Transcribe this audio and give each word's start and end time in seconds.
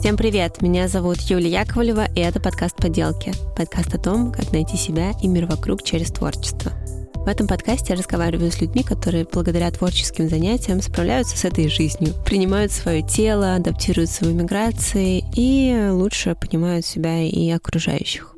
Всем 0.00 0.16
привет! 0.16 0.62
Меня 0.62 0.88
зовут 0.88 1.18
Юлия 1.18 1.60
Яковлева, 1.60 2.06
и 2.16 2.20
это 2.20 2.40
подкаст 2.40 2.74
«Поделки». 2.76 3.34
Подкаст 3.54 3.94
о 3.94 3.98
том, 3.98 4.32
как 4.32 4.50
найти 4.50 4.78
себя 4.78 5.12
и 5.22 5.28
мир 5.28 5.44
вокруг 5.44 5.82
через 5.82 6.10
творчество. 6.10 6.72
В 7.16 7.28
этом 7.28 7.46
подкасте 7.46 7.92
я 7.92 7.98
разговариваю 7.98 8.50
с 8.50 8.62
людьми, 8.62 8.82
которые 8.82 9.26
благодаря 9.30 9.70
творческим 9.70 10.30
занятиям 10.30 10.80
справляются 10.80 11.36
с 11.36 11.44
этой 11.44 11.68
жизнью, 11.68 12.14
принимают 12.24 12.72
свое 12.72 13.02
тело, 13.02 13.56
адаптируются 13.56 14.24
в 14.24 14.32
эмиграции 14.32 15.22
и 15.36 15.90
лучше 15.90 16.34
понимают 16.34 16.86
себя 16.86 17.20
и 17.20 17.50
окружающих. 17.50 18.34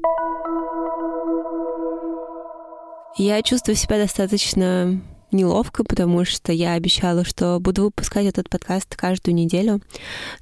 Я 3.17 3.41
чувствую 3.43 3.77
себя 3.77 3.99
достаточно 3.99 5.01
неловко, 5.33 5.85
потому 5.85 6.25
что 6.25 6.53
я 6.53 6.75
обещала, 6.75 7.25
что 7.25 7.59
буду 7.61 7.85
выпускать 7.85 8.27
этот 8.27 8.49
подкаст 8.49 8.95
каждую 8.97 9.35
неделю, 9.35 9.81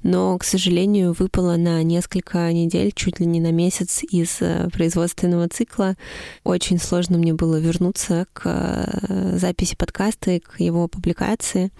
но, 0.03 0.37
к 0.37 0.43
сожалению, 0.43 1.13
выпало 1.17 1.55
на 1.55 1.83
несколько 1.83 2.51
недель, 2.51 2.91
чуть 2.93 3.19
ли 3.19 3.25
не 3.25 3.39
на 3.39 3.51
месяц 3.51 4.03
из 4.03 4.37
э, 4.41 4.69
производственного 4.71 5.47
цикла. 5.49 5.95
Очень 6.43 6.79
сложно 6.79 7.17
мне 7.17 7.33
было 7.33 7.59
вернуться 7.59 8.25
к 8.33 8.43
э, 8.45 9.37
записи 9.37 9.75
подкаста 9.75 10.31
и 10.31 10.39
к 10.39 10.59
его 10.59 10.87
публикации. 10.87 11.71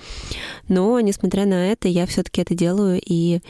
Но, 0.67 0.99
несмотря 0.99 1.45
на 1.45 1.71
это, 1.71 1.87
я 1.87 2.05
все-таки 2.05 2.41
это 2.41 2.55
делаю 2.55 3.01
и 3.03 3.41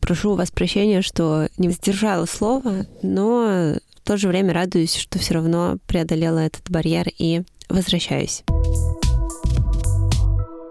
прошу 0.00 0.32
у 0.32 0.34
вас 0.36 0.50
прощения, 0.50 1.02
что 1.02 1.48
не 1.58 1.70
сдержала 1.70 2.26
слова, 2.26 2.86
но 3.02 3.74
в 3.96 4.08
то 4.08 4.16
же 4.16 4.28
время 4.28 4.54
радуюсь, 4.54 4.94
что 4.94 5.18
все 5.18 5.34
равно 5.34 5.76
преодолела 5.86 6.38
этот 6.38 6.70
барьер 6.70 7.08
и 7.18 7.42
возвращаюсь. 7.68 8.42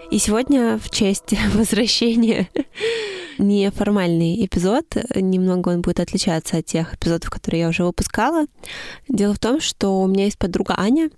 И 0.09 0.19
сегодня 0.19 0.77
в 0.77 0.89
честь 0.89 1.33
возвращения 1.53 2.49
неформальный 3.37 4.45
эпизод. 4.45 4.85
Немного 5.15 5.69
он 5.69 5.81
будет 5.81 5.99
отличаться 5.99 6.57
от 6.57 6.65
тех 6.65 6.93
эпизодов, 6.95 7.29
которые 7.29 7.61
я 7.61 7.69
уже 7.69 7.83
выпускала. 7.83 8.45
Дело 9.09 9.33
в 9.33 9.39
том, 9.39 9.59
что 9.59 10.01
у 10.01 10.07
меня 10.07 10.25
есть 10.25 10.37
подруга 10.37 10.75
Аня. 10.77 11.09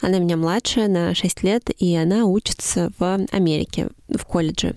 Она 0.00 0.18
меня 0.18 0.36
младшая 0.36 0.88
на 0.88 1.14
6 1.14 1.42
лет, 1.42 1.70
и 1.78 1.94
она 1.94 2.24
учится 2.24 2.90
в 2.98 3.26
Америке, 3.30 3.88
в 4.08 4.24
колледже. 4.24 4.76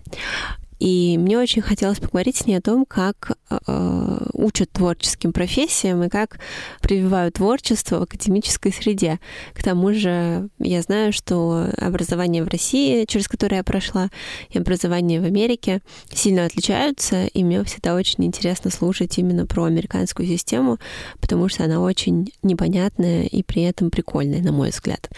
И 0.81 1.15
мне 1.19 1.37
очень 1.37 1.61
хотелось 1.61 1.99
поговорить 1.99 2.37
с 2.37 2.47
ней 2.47 2.55
о 2.55 2.61
том, 2.61 2.87
как 2.87 3.37
э, 3.51 4.17
учат 4.33 4.71
творческим 4.71 5.31
профессиям 5.31 6.01
и 6.01 6.09
как 6.09 6.39
прививают 6.81 7.35
творчество 7.35 7.99
в 7.99 8.01
академической 8.01 8.73
среде. 8.73 9.19
К 9.53 9.61
тому 9.61 9.93
же 9.93 10.49
я 10.57 10.81
знаю, 10.81 11.13
что 11.13 11.67
образование 11.77 12.43
в 12.43 12.47
России, 12.47 13.05
через 13.05 13.27
которое 13.27 13.57
я 13.57 13.63
прошла, 13.63 14.09
и 14.49 14.57
образование 14.57 15.21
в 15.21 15.25
Америке 15.25 15.83
сильно 16.11 16.45
отличаются, 16.45 17.25
и 17.25 17.43
мне 17.43 17.63
всегда 17.63 17.93
очень 17.93 18.25
интересно 18.25 18.71
слушать 18.71 19.19
именно 19.19 19.45
про 19.45 19.65
американскую 19.65 20.27
систему, 20.27 20.79
потому 21.19 21.47
что 21.47 21.63
она 21.63 21.79
очень 21.79 22.33
непонятная 22.41 23.25
и 23.25 23.43
при 23.43 23.61
этом 23.61 23.91
прикольная, 23.91 24.41
на 24.41 24.51
мой 24.51 24.71
взгляд. 24.71 25.11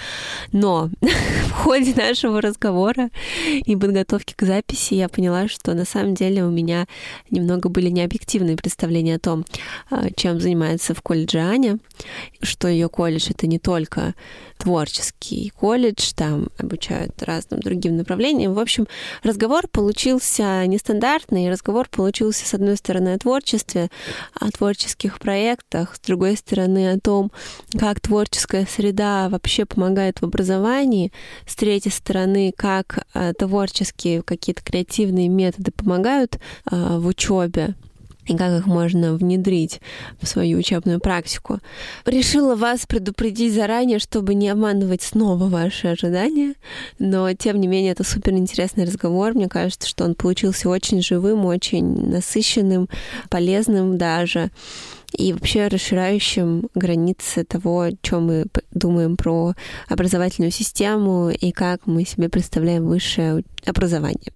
Но 0.52 0.90
в 1.02 1.52
ходе 1.52 1.94
нашего 1.96 2.42
разговора 2.42 3.12
и 3.48 3.78
подготовки 3.78 4.34
к 4.36 4.46
записи 4.46 4.96
я 4.96 5.08
поняла, 5.08 5.48
что 5.54 5.74
на 5.74 5.86
самом 5.86 6.16
деле 6.16 6.44
у 6.44 6.50
меня 6.50 6.86
немного 7.30 7.70
были 7.70 7.90
необъективные 7.90 8.58
представления 8.58 9.16
о 9.16 9.20
том, 9.20 9.46
а, 9.90 10.10
чем 10.16 10.40
занимается 10.40 10.94
в 10.94 11.02
колледже 11.02 11.40
Аня, 11.40 11.78
что 12.42 12.68
ее 12.68 12.90
колледж 12.90 13.30
это 13.30 13.48
не 13.48 13.60
только 13.60 14.16
творческий 14.58 15.52
колледж, 15.56 16.14
там 16.16 16.48
обучают 16.58 17.22
разным 17.22 17.60
другим 17.60 17.98
направлениям. 17.98 18.54
В 18.54 18.60
общем, 18.60 18.88
разговор 19.22 19.68
получился 19.68 20.66
нестандартный, 20.66 21.52
разговор 21.52 21.90
получился, 21.90 22.46
с 22.46 22.54
одной 22.54 22.78
стороны, 22.78 23.14
о 23.14 23.18
творчестве, 23.18 23.90
о 24.34 24.50
творческих 24.52 25.20
проектах, 25.20 25.96
с 25.96 26.00
другой 26.00 26.38
стороны, 26.38 26.92
о 26.92 27.00
том, 27.00 27.32
как 27.78 28.00
творческая 28.00 28.66
среда 28.66 29.30
вообще 29.30 29.66
помогает 29.66 30.22
в 30.22 30.26
образовании, 30.26 31.12
с 31.46 31.56
третьей 31.56 31.92
стороны, 31.92 32.54
как 32.56 33.06
а, 33.14 33.34
творческие 33.34 34.24
какие-то 34.24 34.64
креативные 34.64 35.28
методы 35.28 35.43
помогают 35.52 36.40
а, 36.66 37.00
в 37.00 37.08
учебе 37.08 37.76
и 38.26 38.38
как 38.38 38.60
их 38.60 38.66
можно 38.66 39.14
внедрить 39.14 39.82
в 40.22 40.28
свою 40.28 40.60
учебную 40.60 41.00
практику. 41.00 41.60
Решила 42.06 42.56
вас 42.56 42.86
предупредить 42.86 43.54
заранее, 43.54 44.00
чтобы 44.00 44.34
не 44.34 44.50
обманывать 44.50 45.02
снова 45.02 45.48
ваши 45.48 45.88
ожидания, 45.88 46.54
но 47.00 47.32
тем 47.34 47.60
не 47.60 47.68
менее 47.68 47.92
это 47.92 48.04
супер 48.04 48.34
интересный 48.34 48.86
разговор. 48.86 49.34
Мне 49.34 49.50
кажется, 49.50 49.88
что 49.88 50.06
он 50.06 50.16
получился 50.16 50.70
очень 50.70 51.02
живым, 51.02 51.46
очень 51.46 52.10
насыщенным, 52.10 52.88
полезным 53.30 53.98
даже 53.98 54.52
и 55.12 55.32
вообще 55.32 55.68
расширяющим 55.68 56.70
границы 56.74 57.44
того, 57.44 57.90
чем 58.02 58.28
мы 58.28 58.46
думаем 58.72 59.16
про 59.16 59.54
образовательную 59.88 60.52
систему 60.52 61.30
и 61.30 61.52
как 61.52 61.86
мы 61.86 62.04
себе 62.04 62.30
представляем 62.30 62.88
высшее 62.88 63.44
образование. 63.66 64.32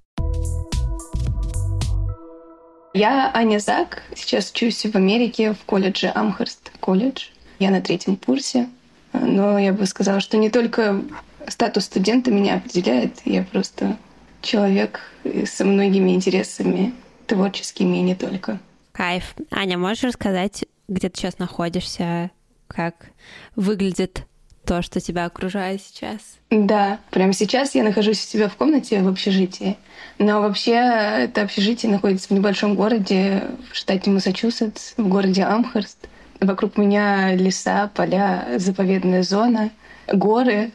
Я 2.98 3.30
Аня 3.32 3.60
Зак, 3.60 4.02
сейчас 4.16 4.50
учусь 4.50 4.84
в 4.84 4.96
Америке 4.96 5.54
в 5.54 5.66
колледже 5.66 6.12
Амхерст 6.16 6.72
колледж. 6.80 7.28
Я 7.60 7.70
на 7.70 7.80
третьем 7.80 8.16
курсе, 8.16 8.70
но 9.14 9.60
я 9.60 9.72
бы 9.72 9.86
сказала, 9.86 10.20
что 10.20 10.36
не 10.38 10.50
только 10.50 11.04
статус 11.48 11.86
студента 11.86 12.32
меня 12.32 12.56
определяет, 12.56 13.22
я 13.24 13.44
просто 13.44 13.98
человек 14.42 15.02
со 15.46 15.64
многими 15.64 16.10
интересами 16.10 16.92
творческими 17.28 17.98
и 17.98 18.02
не 18.02 18.16
только. 18.16 18.58
Кайф. 18.94 19.36
Аня, 19.52 19.78
можешь 19.78 20.04
рассказать, 20.04 20.66
где 20.88 21.10
ты 21.10 21.20
сейчас 21.20 21.38
находишься, 21.38 22.32
как 22.68 23.12
выглядит 23.56 24.26
то, 24.68 24.82
что 24.82 25.00
тебя 25.00 25.26
окружает 25.26 25.82
сейчас? 25.82 26.20
Да, 26.52 27.00
прямо 27.10 27.32
сейчас 27.32 27.74
я 27.74 27.84
нахожусь 27.84 28.24
у 28.24 28.28
себя 28.28 28.50
в 28.50 28.56
комнате 28.58 29.02
в 29.02 29.08
общежитии. 29.08 29.78
Но 30.20 30.42
вообще 30.42 30.74
это 30.74 31.42
общежитие 31.42 31.92
находится 31.92 32.28
в 32.28 32.32
небольшом 32.32 32.76
городе 32.76 33.44
в 33.72 33.76
штате 33.76 34.12
Массачусетс, 34.12 34.94
в 34.98 35.08
городе 35.08 35.44
Амхерст. 35.44 36.10
Вокруг 36.42 36.78
меня 36.78 37.34
леса, 37.34 37.90
поля, 37.96 38.46
заповедная 38.58 39.24
зона, 39.24 39.72
горы, 40.12 40.72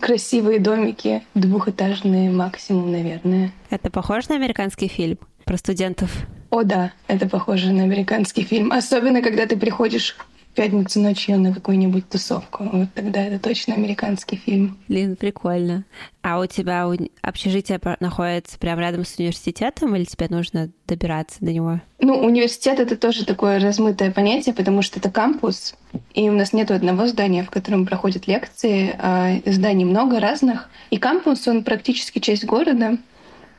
красивые 0.00 0.58
домики, 0.58 1.22
двухэтажные 1.34 2.30
максимум, 2.30 2.90
наверное. 2.90 3.52
Это 3.70 3.90
похоже 3.90 4.26
на 4.30 4.34
американский 4.34 4.88
фильм 4.88 5.18
про 5.44 5.56
студентов? 5.56 6.10
О 6.50 6.64
да, 6.64 6.92
это 7.06 7.28
похоже 7.28 7.72
на 7.72 7.84
американский 7.84 8.42
фильм. 8.42 8.72
Особенно, 8.72 9.22
когда 9.22 9.46
ты 9.46 9.56
приходишь 9.56 10.16
пятницу 10.56 11.00
ночью 11.00 11.38
на 11.38 11.54
какую-нибудь 11.54 12.08
тусовку. 12.08 12.64
Вот 12.64 12.88
тогда 12.94 13.22
это 13.22 13.38
точно 13.38 13.74
американский 13.74 14.36
фильм. 14.36 14.78
Блин, 14.88 15.14
прикольно. 15.14 15.84
А 16.22 16.40
у 16.40 16.46
тебя 16.46 16.90
общежитие 17.22 17.80
находится 18.00 18.58
прямо 18.58 18.80
рядом 18.80 19.04
с 19.04 19.16
университетом 19.18 19.94
или 19.94 20.04
тебе 20.04 20.26
нужно 20.28 20.70
добираться 20.88 21.36
до 21.40 21.52
него? 21.52 21.80
Ну, 22.00 22.14
университет— 22.18 22.80
это 22.80 22.96
тоже 22.96 23.24
такое 23.24 23.60
размытое 23.60 24.10
понятие, 24.10 24.54
потому 24.54 24.82
что 24.82 24.98
это 24.98 25.10
кампус, 25.10 25.74
и 26.14 26.28
у 26.28 26.32
нас 26.32 26.52
нет 26.52 26.70
одного 26.70 27.06
здания, 27.06 27.44
в 27.44 27.50
котором 27.50 27.86
проходят 27.86 28.26
лекции, 28.26 28.94
а 28.98 29.40
зданий 29.46 29.84
много 29.84 30.18
разных. 30.18 30.68
И 30.90 30.96
кампус, 30.96 31.46
он 31.46 31.62
практически 31.62 32.18
часть 32.18 32.44
города, 32.44 32.98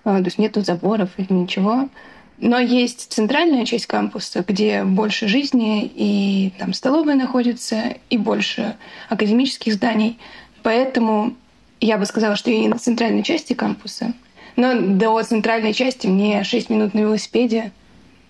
а, 0.04 0.20
то 0.20 0.26
есть 0.26 0.38
нету 0.38 0.62
заборов 0.62 1.10
или 1.18 1.32
ничего. 1.32 1.90
Но 2.38 2.60
есть 2.60 3.12
центральная 3.12 3.66
часть 3.66 3.88
кампуса, 3.88 4.46
где 4.48 4.84
больше 4.84 5.28
жизни, 5.28 5.92
и 5.96 6.54
там 6.60 6.74
столовая 6.74 7.16
находится, 7.16 7.96
и 8.10 8.18
больше 8.18 8.76
академических 9.10 9.74
зданий. 9.74 10.20
Поэтому 10.62 11.36
я 11.80 11.98
бы 11.98 12.06
сказала, 12.06 12.36
что 12.36 12.52
не 12.52 12.68
на 12.68 12.78
центральной 12.78 13.24
части 13.24 13.54
кампуса. 13.54 14.14
Но 14.56 14.80
до 14.80 15.22
центральной 15.24 15.74
части 15.74 16.08
мне 16.08 16.44
6 16.44 16.70
минут 16.70 16.94
на 16.94 17.00
велосипеде, 17.00 17.72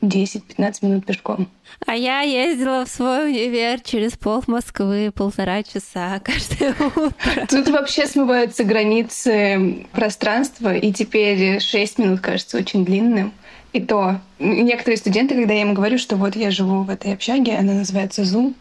10-15 0.01 0.73
минут 0.81 1.05
пешком. 1.05 1.47
А 1.85 1.95
я 1.95 2.21
ездила 2.21 2.85
в 2.85 2.89
свой 2.89 3.31
универ 3.31 3.81
через 3.81 4.13
пол 4.13 4.43
Москвы 4.47 5.11
полтора 5.13 5.63
часа 5.63 6.19
каждое 6.19 6.75
утро. 6.95 7.47
Тут 7.49 7.69
вообще 7.69 8.05
смываются 8.05 8.63
границы 8.63 9.87
пространства, 9.91 10.75
и 10.75 10.91
теперь 10.91 11.59
6 11.59 11.99
минут 11.99 12.19
кажется 12.19 12.57
очень 12.57 12.85
длинным. 12.85 13.33
И 13.77 13.79
то 13.79 14.19
некоторые 14.39 14.97
студенты, 14.97 15.35
когда 15.35 15.53
я 15.53 15.61
им 15.61 15.75
говорю, 15.75 15.99
что 15.99 16.15
вот 16.15 16.35
я 16.35 16.49
живу 16.49 16.81
в 16.81 16.89
этой 16.89 17.13
общаге, 17.13 17.57
она 17.57 17.73
называется 17.73 18.23
Zoom, 18.23 18.55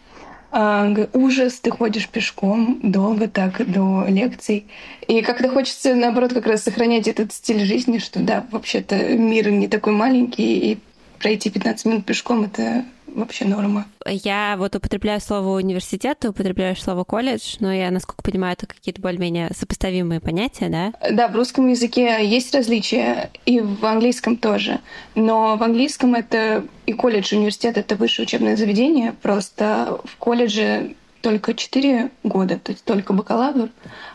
а, 0.53 0.95
ужас, 1.15 1.59
ты 1.59 1.71
ходишь 1.71 2.07
пешком 2.07 2.81
долго 2.83 3.27
так 3.27 3.67
до 3.67 4.05
лекций. 4.09 4.67
И 5.09 5.23
как-то 5.23 5.49
хочется, 5.49 5.95
наоборот, 5.95 6.35
как 6.35 6.47
раз 6.47 6.65
сохранять 6.65 7.09
этот 7.09 7.33
стиль 7.33 7.65
жизни, 7.65 7.97
что 7.97 8.21
да, 8.21 8.45
вообще-то 8.51 9.17
мир 9.17 9.51
не 9.51 9.69
такой 9.69 9.95
маленький, 9.95 10.73
и 10.73 10.79
пройти 11.19 11.49
15 11.49 11.87
минут 11.87 12.05
пешком— 12.05 12.43
это 12.45 12.85
вообще 13.17 13.45
норма. 13.45 13.87
Я 14.07 14.57
вот 14.59 14.77
употребляю 14.77 15.21
слово 15.21 15.57
университет, 15.57 16.19
ты 16.21 16.29
употребляешь 16.31 16.83
слово 16.83 17.05
колледж, 17.05 17.57
но 17.61 17.73
я, 17.73 17.91
насколько 17.91 18.23
понимаю, 18.23 18.53
это 18.53 18.67
какие-то 18.67 19.01
более-менее 19.01 19.51
сопоставимые 19.55 20.21
понятия, 20.21 20.69
да? 20.69 20.93
Да, 21.11 21.29
в 21.29 21.35
русском 21.35 21.69
языке 21.69 22.25
есть 22.27 22.55
различия, 22.55 23.31
и 23.47 23.61
в 23.61 23.85
английском 23.85 24.37
тоже. 24.37 24.81
Но 25.15 25.57
в 25.57 25.63
английском 25.63 26.15
это 26.15 26.65
и 26.85 26.93
колледж, 26.93 27.35
и 27.35 27.39
университет— 27.39 27.77
это 27.79 27.97
высшее 27.97 28.27
учебное 28.27 28.57
заведение, 28.57 29.13
просто 29.23 29.99
в 30.05 30.17
колледже 30.17 30.95
только 31.23 31.55
4 31.55 32.11
года, 32.23 32.59
то 32.59 32.73
есть 32.73 32.85
только 32.85 33.13
бакалавр, 33.13 33.71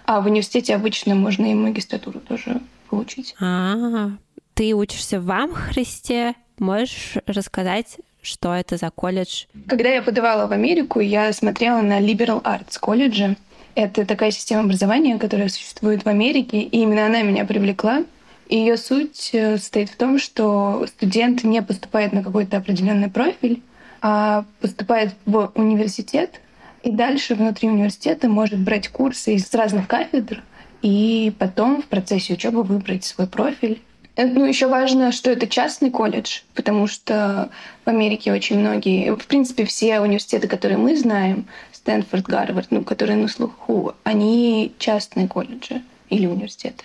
а 0.06 0.22
в 0.22 0.28
университете 0.28 0.76
обычно 0.76 1.16
можно 1.16 1.52
и 1.52 1.54
магистратуру 1.54 2.20
тоже 2.20 2.62
получить. 2.90 3.36
А, 3.42 4.12
ты 4.54 4.74
учишься 4.74 5.20
в 5.20 5.30
Амхристе, 5.30 6.36
можешь 6.58 7.18
рассказать, 7.26 7.98
что 8.22 8.54
это 8.54 8.78
за 8.78 8.90
колледж? 8.90 9.46
Когда 9.68 9.90
я 9.90 10.02
подавала 10.02 10.48
в 10.48 10.52
Америку, 10.52 11.00
я 11.00 11.34
смотрела 11.34 11.82
на 11.82 12.00
Liberal 12.00 12.42
Arts 12.42 12.80
колледжи. 12.80 13.36
Это 13.76 14.06
такая 14.06 14.32
система 14.32 14.62
образования, 14.62 15.18
которая 15.18 15.50
существует 15.50 16.04
в 16.04 16.08
Америке, 16.08 16.62
и 16.62 16.82
именно 16.82 17.06
она 17.06 17.22
меня 17.22 17.46
привлекла. 17.46 18.04
И 18.48 18.58
ее 18.58 18.76
суть 18.76 19.30
э, 19.32 19.58
состоит 19.58 19.90
в 19.90 19.96
том, 19.96 20.20
что 20.20 20.86
студент 20.88 21.44
не 21.46 21.62
поступает 21.62 22.12
на 22.12 22.22
какой-то 22.22 22.58
определенный 22.58 23.10
профиль, 23.10 23.62
а 24.02 24.46
поступает 24.60 25.14
в 25.26 25.52
университет, 25.56 26.42
и 26.84 26.92
дальше 26.92 27.36
внутри 27.36 27.70
университета 27.70 28.28
может 28.28 28.60
брать 28.60 28.90
курсы 28.90 29.36
из 29.36 29.54
разных 29.54 29.88
кафедр, 29.88 30.44
и 30.82 31.32
потом 31.40 31.82
в 31.82 31.86
процессе 31.86 32.34
учебы 32.34 32.64
выбрать 32.64 33.06
свой 33.06 33.28
профиль 33.28 33.82
ну, 34.18 34.46
еще 34.46 34.68
важно, 34.68 35.12
что 35.12 35.32
это 35.32 35.48
частный 35.48 35.90
колледж, 35.90 36.42
потому 36.54 36.88
что 36.88 37.50
в 37.86 37.90
Америке 37.90 38.32
очень 38.34 38.60
многие, 38.60 39.16
в 39.16 39.26
принципе, 39.26 39.66
все 39.66 40.00
университеты, 40.00 40.48
которые 40.48 40.78
мы 40.78 40.96
знаем, 40.98 41.46
Стэнфорд, 41.72 42.26
Гарвард, 42.26 42.68
ну, 42.72 42.84
которые 42.84 43.18
на 43.18 43.28
слуху, 43.28 43.94
они 44.04 44.74
частные 44.78 45.28
колледжи 45.28 45.82
или 46.10 46.28
университеты. 46.28 46.84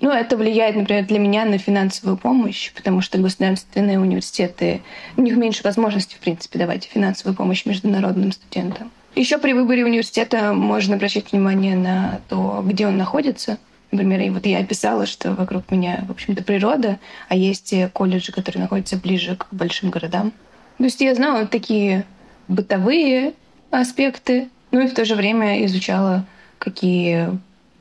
Ну, 0.00 0.10
это 0.10 0.36
влияет, 0.36 0.76
например, 0.76 1.06
для 1.06 1.18
меня 1.18 1.44
на 1.44 1.58
финансовую 1.58 2.16
помощь, 2.16 2.72
потому 2.72 3.00
что 3.00 3.18
государственные 3.18 3.98
университеты, 3.98 4.82
у 5.16 5.22
них 5.22 5.36
меньше 5.36 5.64
возможностей, 5.64 6.16
в 6.16 6.20
принципе, 6.20 6.58
давать 6.58 6.84
финансовую 6.84 7.34
помощь 7.34 7.64
международным 7.64 8.30
студентам. 8.30 8.92
Еще 9.16 9.38
при 9.38 9.54
выборе 9.54 9.84
университета 9.84 10.52
можно 10.52 10.94
обращать 10.94 11.32
внимание 11.32 11.74
на 11.74 12.20
то, 12.28 12.62
где 12.64 12.86
он 12.86 12.96
находится, 12.96 13.58
Например, 13.90 14.20
и 14.20 14.30
вот 14.30 14.44
я 14.46 14.58
описала, 14.58 15.06
что 15.06 15.32
вокруг 15.32 15.70
меня, 15.70 16.04
в 16.06 16.10
общем-то, 16.10 16.42
природа, 16.42 16.98
а 17.28 17.34
есть 17.34 17.74
колледжи, 17.92 18.32
которые 18.32 18.62
находятся 18.62 18.96
ближе 18.96 19.36
к 19.36 19.46
большим 19.50 19.90
городам. 19.90 20.32
То 20.76 20.84
есть 20.84 21.00
я 21.00 21.14
знала 21.14 21.46
такие 21.46 22.04
бытовые 22.48 23.34
аспекты, 23.70 24.48
ну 24.70 24.80
и 24.80 24.88
в 24.88 24.94
то 24.94 25.04
же 25.04 25.14
время 25.14 25.64
изучала, 25.64 26.26
какие 26.58 27.30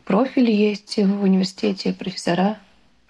профили 0.05 0.51
есть 0.51 0.97
в 0.97 1.23
университете, 1.23 1.93
профессора, 1.93 2.57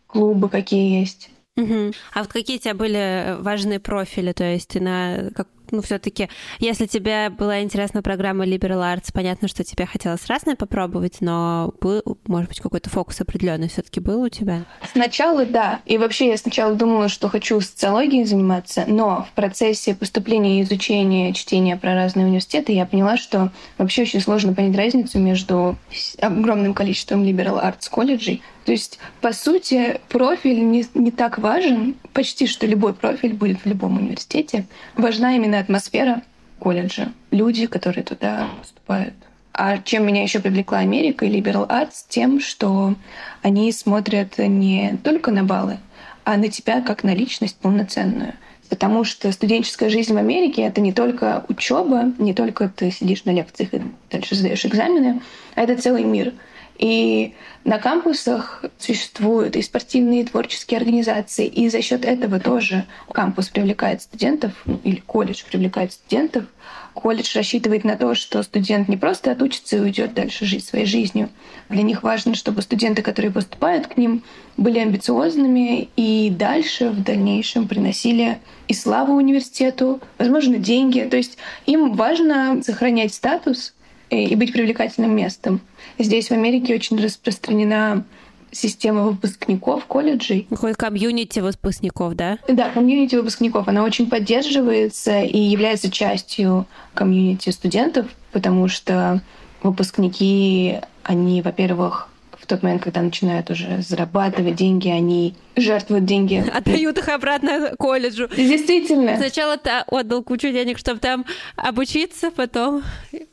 клубы 0.07 0.50
какие 0.50 1.00
есть. 1.00 1.29
Угу. 1.55 1.93
А 2.13 2.19
вот 2.19 2.27
какие 2.27 2.57
у 2.57 2.59
тебя 2.59 2.73
были 2.73 3.35
важные 3.39 3.79
профили? 3.79 4.31
То 4.31 4.43
есть 4.43 4.75
на 4.75 5.29
как, 5.35 5.47
ну, 5.71 5.81
все-таки, 5.81 6.29
если 6.59 6.85
тебе 6.85 7.29
была 7.29 7.61
интересна 7.61 8.01
программа 8.01 8.45
Liberal 8.45 8.81
Arts, 8.81 9.11
понятно, 9.13 9.47
что 9.47 9.63
тебе 9.63 9.85
хотелось 9.85 10.25
разное 10.27 10.55
попробовать, 10.55 11.17
но 11.21 11.73
был, 11.81 12.01
может 12.27 12.49
быть, 12.49 12.59
какой-то 12.59 12.89
фокус 12.89 13.21
определенный 13.21 13.69
все-таки 13.69 13.99
был 13.99 14.21
у 14.21 14.29
тебя? 14.29 14.65
Сначала 14.91 15.45
да. 15.45 15.81
И 15.85 15.97
вообще 15.97 16.29
я 16.29 16.37
сначала 16.37 16.75
думала, 16.75 17.09
что 17.09 17.29
хочу 17.29 17.59
социологией 17.61 18.25
заниматься, 18.25 18.85
но 18.87 19.27
в 19.31 19.35
процессе 19.35 19.95
поступления 19.95 20.59
и 20.59 20.63
изучения 20.63 21.33
чтения 21.33 21.77
про 21.77 21.95
разные 21.95 22.25
университеты 22.25 22.73
я 22.73 22.85
поняла, 22.85 23.17
что 23.17 23.51
вообще 23.77 24.03
очень 24.03 24.21
сложно 24.21 24.53
понять 24.53 24.75
разницу 24.75 25.19
между 25.19 25.77
огромным 26.19 26.73
количеством 26.73 27.23
Liberal 27.23 27.63
Arts 27.63 27.89
колледжей, 27.89 28.41
то 28.67 28.73
есть, 28.73 28.99
по 29.21 29.31
сути, 29.31 30.01
профиль 30.09 30.59
не, 30.59 30.85
не 30.93 31.09
так 31.09 31.37
важен. 31.37 31.95
Почти 32.11 32.47
что 32.47 32.67
любой 32.67 32.93
профиль 32.93 33.33
будет 33.33 33.61
в 33.61 33.65
любом 33.65 33.95
университете. 33.95 34.65
Важна 34.97 35.37
именно 35.37 35.57
атмосфера 35.57 36.21
колледжа, 36.59 37.13
люди, 37.31 37.65
которые 37.65 38.03
туда 38.03 38.49
поступают. 38.59 39.13
А 39.53 39.77
чем 39.77 40.05
меня 40.05 40.21
еще 40.21 40.41
привлекла 40.41 40.79
Америка 40.79 41.23
и 41.25 41.29
Liberal 41.29 41.65
Arts? 41.65 42.03
Тем, 42.09 42.41
что 42.41 42.95
они 43.41 43.71
смотрят 43.71 44.37
не 44.37 44.97
только 45.01 45.31
на 45.31 45.45
баллы, 45.45 45.77
а 46.25 46.35
на 46.35 46.49
тебя 46.49 46.81
как 46.81 47.05
на 47.05 47.15
личность 47.15 47.55
полноценную. 47.55 48.33
Потому 48.67 49.05
что 49.05 49.31
студенческая 49.31 49.89
жизнь 49.89 50.13
в 50.13 50.17
Америке 50.17 50.63
это 50.63 50.81
не 50.81 50.91
только 50.91 51.45
учеба, 51.47 52.11
не 52.17 52.33
только 52.33 52.67
ты 52.67 52.91
сидишь 52.91 53.23
на 53.23 53.29
лекциях 53.29 53.73
и 53.73 53.81
дальше 54.11 54.35
сдаешь 54.35 54.65
экзамены, 54.65 55.21
а 55.55 55.61
это 55.61 55.81
целый 55.81 56.03
мир. 56.03 56.33
И 56.77 57.33
на 57.63 57.79
кампусах 57.79 58.63
существуют 58.77 59.56
и 59.56 59.62
спортивные, 59.62 60.21
и 60.21 60.25
творческие 60.25 60.77
организации, 60.77 61.47
и 61.47 61.69
за 61.69 61.81
счет 61.81 62.06
этого 62.06 62.39
тоже 62.39 62.85
кампус 63.12 63.50
привлекает 63.50 64.03
студентов, 64.03 64.51
или 64.83 64.97
колледж 65.00 65.44
привлекает 65.50 65.94
студентов. 65.94 66.45
Колледж 66.94 67.35
рассчитывает 67.35 67.83
на 67.83 67.95
то, 67.95 68.15
что 68.15 68.41
студент 68.44 68.88
не 68.89 68.97
просто 68.97 69.31
отучится 69.31 69.77
и 69.77 69.79
уйдет 69.79 70.13
дальше 70.13 70.45
жить 70.45 70.65
своей 70.65 70.85
жизнью. 70.85 71.29
Для 71.69 71.83
них 71.83 72.03
важно, 72.03 72.35
чтобы 72.35 72.62
студенты, 72.62 73.01
которые 73.01 73.31
поступают 73.31 73.88
к 73.88 73.97
ним, 73.97 74.24
были 74.56 74.79
амбициозными 74.79 75.89
и 75.95 76.29
дальше 76.29 76.89
в 76.89 77.03
дальнейшем 77.03 77.68
приносили 77.68 78.39
и 78.68 78.74
славу 78.74 79.13
университету, 79.13 80.00
возможно, 80.18 80.57
деньги. 80.57 81.01
То 81.01 81.18
есть 81.18 81.38
им 81.65 81.94
важно 81.94 82.62
сохранять 82.63 83.13
статус 83.13 83.74
и 84.09 84.36
быть 84.36 84.54
привлекательным 84.54 85.15
местом. 85.15 85.62
Здесь 86.00 86.30
в 86.30 86.31
Америке 86.31 86.75
очень 86.75 87.01
распространена 87.01 88.06
система 88.51 89.04
выпускников 89.04 89.86
колледжей. 89.86 90.48
Какой 90.50 90.74
комьюнити 90.74 91.39
выпускников, 91.39 92.15
да? 92.15 92.38
Да, 92.48 92.69
комьюнити 92.69 93.15
выпускников. 93.15 93.68
Она 93.68 93.83
очень 93.83 94.09
поддерживается 94.09 95.21
и 95.21 95.38
является 95.38 95.92
частью 95.92 96.65
комьюнити 96.94 97.50
студентов, 97.50 98.07
потому 98.31 98.68
что 98.68 99.21
выпускники, 99.63 100.77
они, 101.03 101.42
во-первых, 101.42 102.10
в 102.47 102.49
тот 102.49 102.63
момент, 102.63 102.81
когда 102.81 103.01
начинают 103.01 103.49
уже 103.49 103.81
зарабатывать 103.81 104.55
деньги, 104.55 104.88
они 104.88 105.35
жертвуют 105.57 106.05
деньги. 106.05 106.45
Отдают 106.53 106.97
их 106.97 107.09
обратно 107.09 107.73
колледжу. 107.77 108.29
Действительно. 108.29 109.17
Сначала 109.17 109.57
ты 109.57 109.69
отдал 109.88 110.23
кучу 110.23 110.49
денег, 110.53 110.77
чтобы 110.77 111.01
там 111.01 111.25
обучиться, 111.57 112.31
потом 112.31 112.83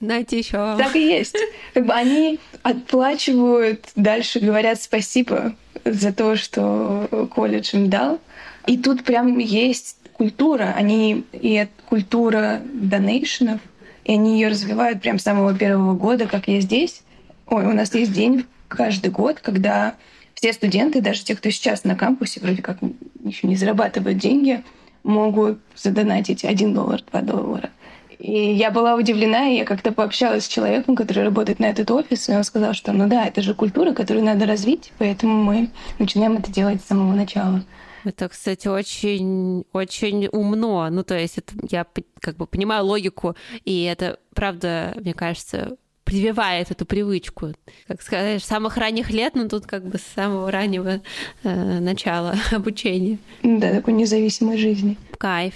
найти 0.00 0.38
еще. 0.38 0.76
Так 0.76 0.96
и 0.96 1.06
есть. 1.06 1.36
Как 1.74 1.86
бы 1.86 1.92
они 1.92 2.40
отплачивают, 2.64 3.86
дальше 3.94 4.40
говорят 4.40 4.82
спасибо 4.82 5.54
за 5.84 6.12
то, 6.12 6.34
что 6.34 7.28
колледж 7.32 7.70
им 7.76 7.88
дал. 7.88 8.18
И 8.66 8.76
тут 8.76 9.04
прям 9.04 9.38
есть 9.38 9.96
культура. 10.14 10.74
Они 10.76 11.24
и 11.32 11.68
культура 11.88 12.62
донейшенов, 12.64 13.60
и 14.02 14.14
они 14.14 14.40
ее 14.40 14.48
развивают 14.48 15.02
прям 15.02 15.20
с 15.20 15.22
самого 15.22 15.54
первого 15.54 15.94
года, 15.94 16.26
как 16.26 16.48
я 16.48 16.60
здесь. 16.60 17.02
Ой, 17.46 17.64
у 17.64 17.72
нас 17.72 17.94
есть 17.94 18.12
день 18.12 18.44
каждый 18.74 19.10
год, 19.10 19.40
когда 19.40 19.94
все 20.34 20.52
студенты, 20.52 21.00
даже 21.00 21.24
те, 21.24 21.34
кто 21.36 21.50
сейчас 21.50 21.84
на 21.84 21.94
кампусе, 21.94 22.40
вроде 22.40 22.62
как 22.62 22.78
еще 23.24 23.46
не 23.46 23.56
зарабатывают 23.56 24.18
деньги, 24.18 24.62
могут 25.02 25.58
задонатить 25.76 26.44
1 26.44 26.74
доллар, 26.74 27.02
2 27.10 27.20
доллара. 27.22 27.70
И 28.18 28.52
я 28.52 28.70
была 28.70 28.94
удивлена, 28.94 29.48
и 29.48 29.56
я 29.56 29.64
как-то 29.64 29.92
пообщалась 29.92 30.44
с 30.44 30.48
человеком, 30.48 30.96
который 30.96 31.24
работает 31.24 31.58
на 31.58 31.66
этот 31.66 31.90
офис, 31.90 32.28
и 32.28 32.32
он 32.32 32.44
сказал, 32.44 32.72
что 32.72 32.92
ну 32.92 33.08
да, 33.08 33.26
это 33.26 33.42
же 33.42 33.54
культура, 33.54 33.92
которую 33.92 34.24
надо 34.24 34.46
развить, 34.46 34.92
поэтому 34.98 35.42
мы 35.42 35.70
начинаем 35.98 36.34
это 36.34 36.50
делать 36.50 36.80
с 36.80 36.86
самого 36.86 37.14
начала. 37.14 37.62
Это, 38.04 38.28
кстати, 38.28 38.68
очень, 38.68 39.64
очень 39.72 40.28
умно. 40.28 40.88
Ну, 40.90 41.02
то 41.04 41.18
есть 41.18 41.38
это, 41.38 41.54
я 41.70 41.86
как 42.20 42.36
бы 42.36 42.46
понимаю 42.46 42.84
логику, 42.84 43.34
и 43.64 43.84
это, 43.84 44.18
правда, 44.34 44.94
мне 44.96 45.14
кажется, 45.14 45.76
прививает 46.14 46.70
эту 46.70 46.86
привычку, 46.86 47.54
как 47.88 48.00
сказать, 48.00 48.40
с 48.40 48.46
самых 48.46 48.76
ранних 48.76 49.10
лет, 49.10 49.34
но 49.34 49.48
тут 49.48 49.66
как 49.66 49.84
бы 49.84 49.98
с 49.98 50.02
самого 50.14 50.48
раннего 50.50 51.00
э, 51.42 51.80
начала 51.80 52.36
обучения. 52.52 53.18
Да, 53.42 53.72
такой 53.72 53.94
независимой 53.94 54.56
жизни. 54.56 54.96
Кайф. 55.18 55.54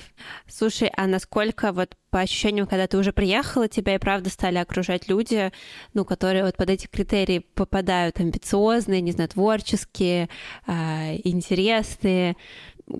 Слушай, 0.49 0.91
а 0.97 1.07
насколько 1.07 1.71
вот 1.73 1.95
по 2.11 2.21
ощущениям, 2.21 2.67
когда 2.67 2.89
ты 2.89 2.97
уже 2.97 3.13
приехала, 3.13 3.69
тебя 3.69 3.95
и 3.95 3.99
правда 3.99 4.31
стали 4.31 4.59
окружать 4.59 5.09
люди, 5.09 5.53
ну, 5.95 6.05
которые 6.05 6.45
вот 6.45 6.57
под 6.57 6.71
эти 6.71 6.89
критерии 6.89 7.39
попадают, 7.55 8.19
амбициозные, 8.19 9.01
не 9.01 9.13
знаю, 9.13 9.29
творческие, 9.29 10.29
э, 10.67 11.21
интересные, 11.23 12.37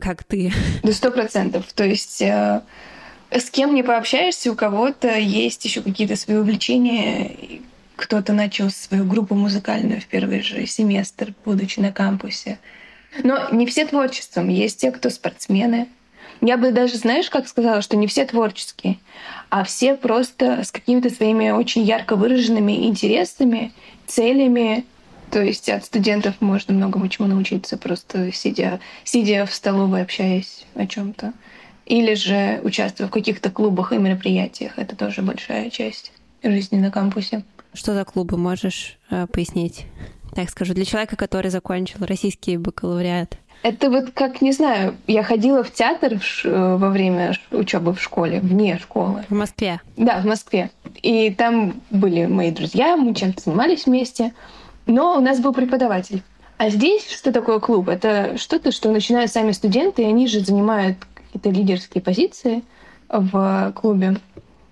как 0.01 0.23
ты? 0.23 0.53
Да 0.85 0.93
сто 0.93 1.11
процентов. 1.11 1.73
То 1.73 1.85
есть 1.85 2.23
э, 2.23 2.63
с 3.31 3.51
кем 3.51 3.75
не 3.75 3.83
пообщаешься, 3.83 4.51
у 4.51 4.55
кого-то 4.55 5.17
есть 5.17 5.65
еще 5.65 5.83
какие-то 5.83 6.17
свои 6.17 6.37
увлечения. 6.39 7.33
Кто-то 7.97 8.33
начал 8.33 8.71
свою 8.71 9.05
группу 9.05 9.35
музыкальную 9.35 10.01
в 10.01 10.07
первый 10.07 10.41
же 10.41 10.67
семестр, 10.67 11.35
будучи 11.45 11.81
на 11.81 11.93
кампусе. 11.93 12.59
Но 13.25 13.49
не 13.51 13.67
все 13.67 13.87
творчеством. 13.87 14.49
Есть 14.49 14.81
те, 14.81 14.93
кто 14.93 15.11
спортсмены, 15.11 15.89
Я 16.41 16.57
бы 16.57 16.71
даже, 16.71 16.97
знаешь, 16.97 17.29
как 17.29 17.49
сказала, 17.49 17.83
что 17.83 17.97
не 17.97 18.07
все 18.07 18.25
творческие, 18.25 18.99
а 19.51 19.65
все 19.65 19.97
просто 19.97 20.63
с 20.63 20.71
какими-то 20.71 21.11
своими 21.11 21.51
очень 21.51 21.83
ярко 21.83 22.15
выраженными 22.15 22.87
интересами, 22.87 23.73
целями. 24.07 24.85
То 25.33 25.43
есть 25.43 25.69
от 25.69 25.85
студентов 25.85 26.37
можно 26.41 26.73
многому 26.73 27.09
чему 27.09 27.27
научиться, 27.27 27.77
просто 27.77 28.33
сидя, 28.33 28.79
сидя 29.05 29.45
в 29.47 29.53
столовой, 29.53 30.03
общаясь 30.03 30.65
о 30.75 30.87
чем 30.87 31.13
то 31.13 31.33
Или 31.89 32.13
же 32.13 32.61
участвуя 32.65 33.09
в 33.09 33.11
каких-то 33.11 33.51
клубах 33.51 33.93
и 33.93 33.97
мероприятиях. 33.97 34.79
Это 34.79 34.95
тоже 34.95 35.23
большая 35.23 35.71
часть 35.71 36.13
жизни 36.43 36.79
на 36.79 36.91
кампусе. 36.91 37.45
Что 37.73 37.95
за 37.95 38.05
клубы 38.05 38.37
можешь 38.37 38.99
э, 39.09 39.27
пояснить? 39.27 39.87
Так 40.35 40.51
скажу, 40.51 40.75
для 40.75 40.85
человека, 40.85 41.17
который 41.17 41.51
закончил 41.51 42.05
российский 42.05 42.59
бакалавриат. 42.59 43.39
Это 43.63 43.89
вот 43.89 44.11
как, 44.11 44.43
не 44.43 44.53
знаю, 44.53 44.97
я 45.07 45.23
ходила 45.23 45.65
в 45.65 45.73
театр 45.73 46.21
э, 46.45 46.77
во 46.79 46.91
время 46.91 47.35
учебы 47.51 47.95
в 47.95 48.03
школе, 48.03 48.41
вне 48.41 48.79
школы. 48.79 49.25
В 49.31 49.35
Москве? 49.35 49.81
Да, 49.97 50.21
в 50.21 50.27
Москве. 50.27 50.71
И 51.03 51.31
там 51.31 51.81
были 51.91 52.27
мои 52.27 52.51
друзья, 52.51 52.99
мы 52.99 53.15
чем-то 53.15 53.41
занимались 53.41 53.87
вместе. 53.87 54.35
Но 54.87 55.17
у 55.17 55.21
нас 55.21 55.41
был 55.41 55.55
преподаватель. 55.55 56.23
А 56.59 56.71
здесь 56.71 57.09
что 57.09 57.33
такое 57.33 57.61
клуб? 57.61 57.89
Это 57.89 58.37
что-то, 58.37 58.73
что 58.73 58.91
начинают 58.91 59.31
сами 59.31 59.53
студенты, 59.53 60.03
и 60.03 60.07
они 60.07 60.27
же 60.27 60.41
занимают 60.41 60.99
какие-то 61.33 61.51
лидерские 61.51 62.03
позиции 62.03 62.63
в 63.09 63.73
клубе. 63.75 64.17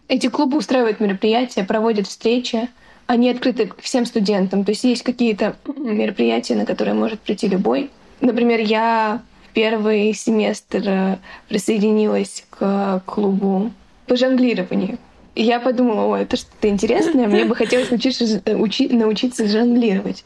Эти 0.09 0.29
клубы 0.29 0.59
устраивают 0.59 1.01
мероприятия, 1.01 1.65
проводят 1.65 2.07
встречи. 2.07 2.69
Они 3.07 3.31
открыты 3.31 3.73
всем 3.79 4.07
студентам. 4.07 4.65
То 4.65 4.71
есть 4.73 4.85
есть 4.85 5.03
какие-то 5.03 5.57
мероприятия, 5.77 6.55
на 6.55 6.67
которые 6.67 6.95
может 6.95 7.21
прийти 7.21 7.49
любой. 7.49 7.91
Например, 8.21 8.61
я 8.61 9.23
первый 9.53 10.13
семестр 10.13 10.83
э, 10.87 11.17
присоединилась 11.49 12.45
к 12.51 13.03
клубу 13.07 13.73
по 14.07 14.17
жонглированию. 14.17 14.99
Я 15.37 15.61
подумала, 15.61 16.07
о, 16.07 16.17
это 16.17 16.39
что-то 16.39 16.69
интересное, 16.69 17.27
мне 17.27 17.45
бы 17.45 17.55
хотелось 17.57 17.91
научиться, 17.91 18.41
э, 18.47 18.57
учи, 18.57 18.89
научиться 18.89 19.47
жонглировать. 19.47 20.25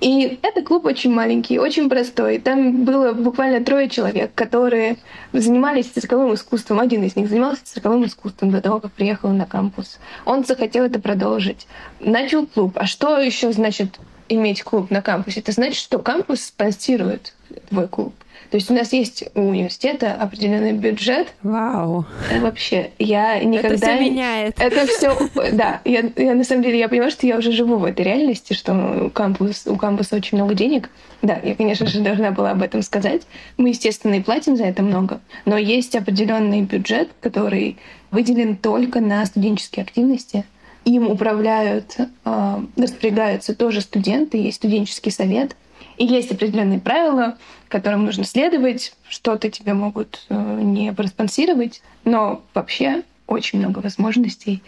И 0.00 0.38
этот 0.40 0.66
клуб 0.66 0.84
очень 0.86 1.12
маленький, 1.12 1.58
очень 1.58 1.90
простой. 1.90 2.38
Там 2.38 2.84
было 2.84 3.12
буквально 3.12 3.64
трое 3.64 3.88
человек, 3.88 4.32
которые 4.36 4.98
занимались 5.32 5.86
цирковым 5.86 6.34
искусством. 6.34 6.78
Один 6.78 7.02
из 7.02 7.16
них 7.16 7.28
занимался 7.28 7.64
цирковым 7.64 8.06
искусством 8.06 8.52
до 8.52 8.60
того, 8.60 8.78
как 8.78 8.92
приехал 8.92 9.30
на 9.30 9.46
кампус. 9.46 9.98
Он 10.24 10.44
захотел 10.44 10.84
это 10.84 11.00
продолжить. 11.00 11.66
Начал 11.98 12.46
клуб. 12.46 12.72
А 12.76 12.86
что 12.86 13.18
еще 13.18 13.52
значит 13.52 13.98
иметь 14.28 14.62
клуб 14.62 14.90
на 14.90 15.02
кампусе, 15.02 15.40
это 15.40 15.50
значит, 15.50 15.78
что 15.78 15.98
кампус 15.98 16.40
спонсирует 16.44 17.34
твой 17.68 17.88
клуб. 17.88 18.14
То 18.50 18.56
есть 18.56 18.70
у 18.70 18.74
нас 18.74 18.92
есть 18.92 19.24
у 19.34 19.40
университета 19.48 20.14
определенный 20.14 20.72
бюджет. 20.72 21.28
Вау. 21.42 22.04
Вообще, 22.40 22.90
я 22.98 23.38
никогда... 23.42 23.74
Это 23.74 23.86
все 23.86 24.00
меняет. 24.00 24.60
Это 24.60 24.86
все, 24.86 25.16
да. 25.52 25.80
Я, 25.84 26.04
я 26.16 26.34
на 26.34 26.44
самом 26.44 26.62
деле, 26.62 26.78
я 26.78 26.88
понимаю, 26.88 27.10
что 27.10 27.26
я 27.26 27.38
уже 27.38 27.52
живу 27.52 27.76
в 27.76 27.84
этой 27.84 28.04
реальности, 28.04 28.52
что 28.52 29.06
у, 29.06 29.10
кампус, 29.10 29.66
у 29.66 29.76
кампуса 29.76 30.16
очень 30.16 30.38
много 30.38 30.54
денег. 30.54 30.90
Да, 31.22 31.38
я, 31.42 31.54
конечно 31.54 31.86
же, 31.86 32.00
должна 32.00 32.30
была 32.30 32.50
об 32.50 32.62
этом 32.62 32.82
сказать. 32.82 33.22
Мы, 33.56 33.70
естественно, 33.70 34.14
и 34.14 34.20
платим 34.20 34.56
за 34.56 34.64
это 34.64 34.82
много. 34.82 35.20
Но 35.44 35.56
есть 35.56 35.94
определенный 35.94 36.62
бюджет, 36.62 37.10
который 37.20 37.78
выделен 38.10 38.56
только 38.56 39.00
на 39.00 39.24
студенческие 39.24 39.84
активности 39.84 40.44
им 40.84 41.08
управляют, 41.08 41.96
э, 42.24 42.60
распорягаются 42.76 43.54
тоже 43.54 43.80
студенты, 43.80 44.38
есть 44.38 44.56
студенческий 44.56 45.12
совет. 45.12 45.56
И 45.96 46.04
есть 46.04 46.32
определенные 46.32 46.80
правила, 46.80 47.36
которым 47.68 48.04
нужно 48.04 48.24
следовать. 48.24 48.94
Что-то 49.08 49.50
тебе 49.50 49.74
могут 49.74 50.26
э, 50.28 50.60
не 50.62 50.92
проспонсировать, 50.92 51.82
но 52.04 52.42
вообще 52.54 53.02
очень 53.26 53.58
много 53.58 53.78
возможностей. 53.78 54.62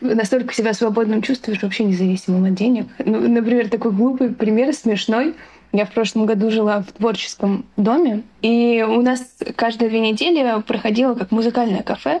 Настолько 0.00 0.54
себя 0.54 0.74
свободным 0.74 1.22
чувствуешь, 1.22 1.62
вообще 1.62 1.84
независимым 1.84 2.44
от 2.44 2.54
денег. 2.54 2.86
Ну, 2.98 3.26
например, 3.28 3.68
такой 3.68 3.92
глупый 3.92 4.30
пример, 4.30 4.72
смешной. 4.74 5.34
Я 5.72 5.86
в 5.86 5.92
прошлом 5.92 6.26
году 6.26 6.50
жила 6.50 6.82
в 6.82 6.92
творческом 6.92 7.64
доме, 7.78 8.22
и 8.42 8.84
у 8.86 9.00
нас 9.00 9.38
каждые 9.56 9.88
две 9.88 10.00
недели 10.00 10.60
проходило 10.62 11.14
как 11.14 11.30
музыкальное 11.30 11.82
кафе, 11.82 12.20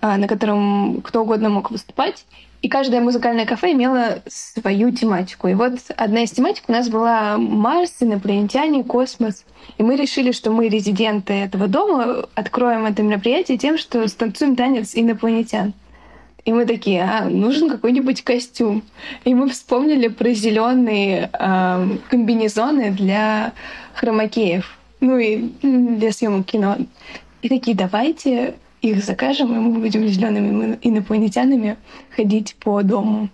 а, 0.00 0.16
на 0.16 0.26
котором 0.26 1.02
кто 1.02 1.22
угодно 1.22 1.50
мог 1.50 1.70
выступать. 1.70 2.24
И 2.62 2.68
каждое 2.68 3.00
музыкальное 3.00 3.46
кафе 3.46 3.72
имело 3.72 4.22
свою 4.26 4.90
тематику. 4.90 5.48
И 5.48 5.54
вот 5.54 5.74
одна 5.96 6.22
из 6.22 6.30
тематик 6.30 6.64
у 6.68 6.72
нас 6.72 6.88
была 6.88 7.36
Марс, 7.36 7.96
инопланетяне, 8.00 8.82
космос. 8.82 9.44
И 9.78 9.82
мы 9.82 9.96
решили, 9.96 10.32
что 10.32 10.50
мы, 10.50 10.68
резиденты 10.68 11.34
этого 11.34 11.68
дома, 11.68 12.26
откроем 12.34 12.86
это 12.86 13.02
мероприятие 13.02 13.58
тем, 13.58 13.78
что 13.78 14.06
станцуем 14.08 14.56
танец 14.56 14.92
инопланетян. 14.94 15.74
И 16.44 16.52
мы 16.52 16.64
такие, 16.64 17.02
а, 17.02 17.28
нужен 17.28 17.68
какой-нибудь 17.68 18.22
костюм. 18.22 18.84
И 19.24 19.34
мы 19.34 19.50
вспомнили 19.50 20.06
про 20.06 20.32
зеленые 20.32 21.28
э, 21.32 21.88
комбинезоны 22.08 22.92
для 22.92 23.52
хромакеев, 23.94 24.78
ну 25.00 25.18
и 25.18 25.50
для 25.60 26.12
съемок 26.12 26.46
кино. 26.46 26.76
И 27.42 27.48
такие, 27.48 27.76
давайте 27.76 28.54
их 28.90 29.04
закажем, 29.04 29.54
и 29.54 29.58
мы 29.58 29.78
будем 29.78 30.06
зелеными 30.06 30.78
инопланетянами 30.82 31.76
ходить 32.10 32.56
по 32.60 32.82
дому. 32.82 33.28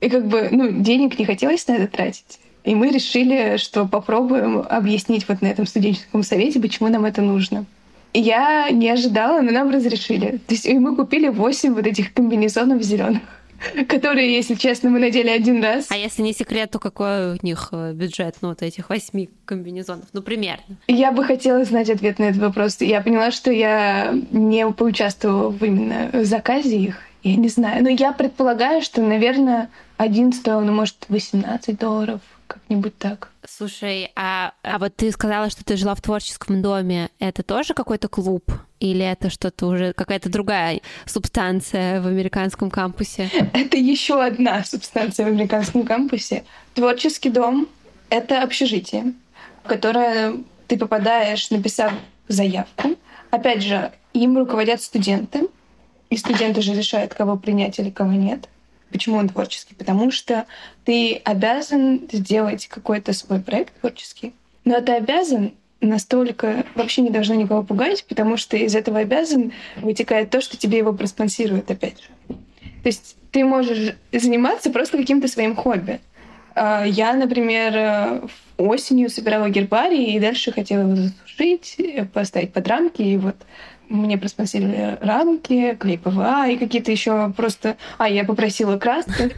И 0.00 0.08
как 0.08 0.26
бы, 0.26 0.48
ну, 0.50 0.70
денег 0.70 1.18
не 1.18 1.24
хотелось 1.24 1.66
на 1.68 1.72
это 1.72 1.88
тратить. 1.88 2.38
И 2.64 2.74
мы 2.74 2.90
решили, 2.90 3.56
что 3.58 3.86
попробуем 3.86 4.64
объяснить 4.68 5.28
вот 5.28 5.40
на 5.40 5.46
этом 5.46 5.66
студенческом 5.66 6.22
совете, 6.22 6.60
почему 6.60 6.88
нам 6.88 7.04
это 7.04 7.22
нужно. 7.22 7.64
И 8.12 8.20
я 8.20 8.70
не 8.70 8.90
ожидала, 8.90 9.40
но 9.40 9.52
нам 9.52 9.70
разрешили. 9.70 10.40
То 10.46 10.54
есть 10.54 10.66
и 10.66 10.78
мы 10.78 10.96
купили 10.96 11.28
8 11.28 11.74
вот 11.74 11.86
этих 11.86 12.12
комбинезонов 12.12 12.82
зеленых. 12.82 13.22
которые, 13.88 14.34
если 14.34 14.54
честно, 14.54 14.90
мы 14.90 14.98
надели 14.98 15.28
один 15.28 15.62
раз. 15.62 15.90
А 15.90 15.96
если 15.96 16.22
не 16.22 16.32
секрет, 16.32 16.70
то 16.70 16.78
какой 16.78 17.34
у 17.34 17.38
них 17.42 17.68
э, 17.72 17.92
бюджет, 17.92 18.36
ну, 18.40 18.48
вот 18.48 18.62
этих 18.62 18.88
восьми 18.88 19.30
комбинезонов? 19.44 20.06
Ну, 20.12 20.22
примерно. 20.22 20.76
Я 20.88 21.12
бы 21.12 21.24
хотела 21.24 21.64
знать 21.64 21.90
ответ 21.90 22.18
на 22.18 22.24
этот 22.24 22.40
вопрос. 22.40 22.80
Я 22.80 23.00
поняла, 23.00 23.30
что 23.30 23.50
я 23.50 24.14
не 24.30 24.66
поучаствовала 24.70 25.50
в 25.50 25.62
именно 25.64 26.10
в 26.12 26.24
заказе 26.24 26.76
их. 26.76 26.96
Я 27.22 27.36
не 27.36 27.48
знаю. 27.48 27.82
Но 27.82 27.88
я 27.88 28.12
предполагаю, 28.12 28.82
что, 28.82 29.02
наверное, 29.02 29.68
один 29.96 30.32
стоил, 30.32 30.60
ну, 30.60 30.72
может, 30.72 31.06
18 31.08 31.78
долларов, 31.78 32.20
как-нибудь 32.46 32.96
так. 32.98 33.30
Слушай, 33.48 34.10
а, 34.16 34.52
а 34.62 34.78
вот 34.78 34.96
ты 34.96 35.10
сказала, 35.12 35.50
что 35.50 35.64
ты 35.64 35.76
жила 35.76 35.94
в 35.94 36.02
творческом 36.02 36.62
доме. 36.62 37.10
Это 37.18 37.42
тоже 37.42 37.74
какой-то 37.74 38.08
клуб? 38.08 38.50
Или 38.80 39.04
это 39.04 39.30
что-то 39.30 39.66
уже 39.66 39.92
какая-то 39.92 40.28
другая 40.28 40.80
субстанция 41.06 42.00
в 42.00 42.06
американском 42.06 42.70
кампусе? 42.70 43.30
Это 43.52 43.76
еще 43.76 44.22
одна 44.22 44.64
субстанция 44.64 45.26
в 45.26 45.28
американском 45.28 45.84
кампусе. 45.84 46.44
Творческий 46.74 47.30
дом— 47.30 47.68
это 48.10 48.42
общежитие, 48.42 49.14
в 49.64 49.68
которое 49.68 50.34
ты 50.66 50.76
попадаешь, 50.76 51.50
написав 51.50 51.92
заявку. 52.28 52.96
Опять 53.30 53.62
же, 53.62 53.92
им 54.12 54.36
руководят 54.36 54.82
студенты, 54.82 55.48
и 56.10 56.16
студенты 56.16 56.62
же 56.62 56.74
решают, 56.74 57.14
кого 57.14 57.36
принять 57.36 57.78
или 57.78 57.90
кого 57.90 58.12
нет. 58.12 58.48
Почему 58.96 59.18
он 59.18 59.28
творческий? 59.28 59.74
Потому 59.74 60.10
что 60.10 60.46
ты 60.86 61.20
обязан 61.22 62.08
сделать 62.10 62.66
какой-то 62.66 63.12
свой 63.12 63.40
проект 63.40 63.78
творческий, 63.78 64.32
но 64.64 64.80
ты 64.80 64.92
обязан 64.92 65.52
настолько 65.82 66.64
вообще 66.74 67.02
не 67.02 67.10
должно 67.10 67.34
никого 67.34 67.62
пугать, 67.62 68.06
потому 68.08 68.38
что 68.38 68.56
из 68.56 68.74
этого 68.74 69.00
обязан 69.00 69.52
вытекает 69.76 70.30
то, 70.30 70.40
что 70.40 70.56
тебе 70.56 70.78
его 70.78 70.94
проспонсируют, 70.94 71.70
опять 71.70 72.00
же. 72.00 72.08
То 72.28 72.86
есть 72.86 73.16
ты 73.32 73.44
можешь 73.44 73.96
заниматься 74.12 74.70
просто 74.70 74.96
каким-то 74.96 75.28
своим 75.28 75.56
хобби. 75.56 76.00
А, 76.54 76.82
я, 76.86 77.12
например, 77.12 77.72
э, 77.76 78.20
осенью 78.56 79.10
собирала 79.10 79.50
гербарий 79.50 80.16
и 80.16 80.20
дальше 80.20 80.52
хотела 80.52 80.88
его 80.88 80.96
засушить, 80.96 81.74
э, 81.78 82.06
поставить 82.06 82.54
под 82.54 82.66
рамки, 82.66 83.02
и 83.02 83.18
вот 83.18 83.36
мне 83.88 84.18
проспонсировали 84.18 84.98
рамки, 85.00 85.76
клей 85.78 85.98
ПВА 85.98 86.48
и 86.48 86.56
какие-то 86.56 86.90
еще 86.90 87.32
просто... 87.36 87.76
А, 87.98 88.08
я 88.08 88.24
попросила 88.24 88.78
краски. 88.78 89.34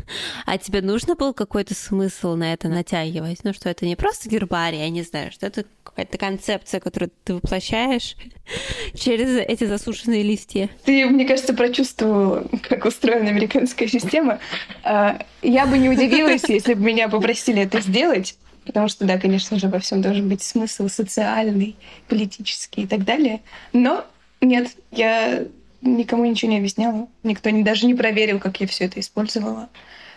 А 0.46 0.58
тебе 0.58 0.80
нужно 0.82 1.14
был 1.14 1.34
какой-то 1.34 1.74
смысл 1.74 2.34
на 2.34 2.52
это 2.52 2.68
натягивать? 2.68 3.44
Ну, 3.44 3.52
что 3.52 3.68
это 3.68 3.84
не 3.86 3.96
просто 3.96 4.28
гербарий, 4.28 4.78
я 4.78 4.88
не 4.88 5.02
знаю, 5.02 5.32
что 5.32 5.46
это 5.46 5.64
какая-то 5.82 6.18
концепция, 6.18 6.80
которую 6.80 7.10
ты 7.24 7.34
воплощаешь 7.34 8.16
через 8.94 9.36
эти 9.36 9.64
засушенные 9.64 10.22
листья. 10.22 10.70
Ты, 10.84 11.06
мне 11.06 11.24
кажется, 11.26 11.54
прочувствовала, 11.54 12.46
как 12.68 12.84
устроена 12.84 13.28
американская 13.28 13.88
система. 13.88 14.38
А, 14.84 15.20
я 15.42 15.66
бы 15.66 15.78
не 15.78 15.88
удивилась, 15.88 16.44
если 16.48 16.74
бы 16.74 16.82
меня 16.82 17.08
попросили 17.08 17.62
это 17.62 17.80
сделать, 17.80 18.38
потому 18.64 18.88
что, 18.88 19.04
да, 19.04 19.18
конечно 19.18 19.58
же, 19.58 19.68
во 19.68 19.78
всем 19.78 20.02
должен 20.02 20.28
быть 20.28 20.42
смысл 20.42 20.88
социальный, 20.88 21.76
политический 22.08 22.82
и 22.82 22.86
так 22.86 23.04
далее. 23.04 23.40
Но 23.72 24.04
нет, 24.40 24.70
я 24.90 25.44
никому 25.80 26.24
ничего 26.24 26.50
не 26.50 26.58
объясняла. 26.58 27.08
Никто 27.22 27.50
не, 27.50 27.62
даже 27.62 27.86
не 27.86 27.94
проверил, 27.94 28.38
как 28.38 28.60
я 28.60 28.66
все 28.66 28.84
это 28.84 29.00
использовала. 29.00 29.68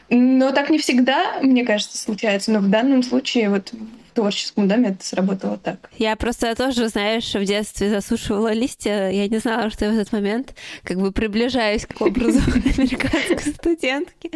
Но 0.09 0.51
так 0.51 0.69
не 0.69 0.77
всегда, 0.77 1.39
мне 1.41 1.63
кажется, 1.63 1.97
случается. 1.97 2.51
Но 2.51 2.59
в 2.59 2.69
данном 2.69 3.01
случае, 3.01 3.49
вот 3.49 3.71
В 3.71 4.13
творческом 4.13 4.67
доме 4.67 4.89
это 4.89 5.05
сработало 5.05 5.57
так. 5.57 5.89
Я 5.97 6.17
просто 6.17 6.53
тоже, 6.53 6.89
знаешь, 6.89 7.33
в 7.33 7.45
детстве 7.45 7.89
засушивала 7.89 8.51
листья. 8.51 9.09
Я 9.09 9.29
не 9.29 9.37
знала, 9.37 9.69
что 9.69 9.85
я 9.85 9.91
в 9.91 9.93
этот 9.93 10.11
момент 10.11 10.53
как 10.83 10.97
бы 10.97 11.13
приближаюсь 11.13 11.85
к 11.85 12.01
образу 12.01 12.39
американской 12.77 13.53
студентки. 13.53 14.31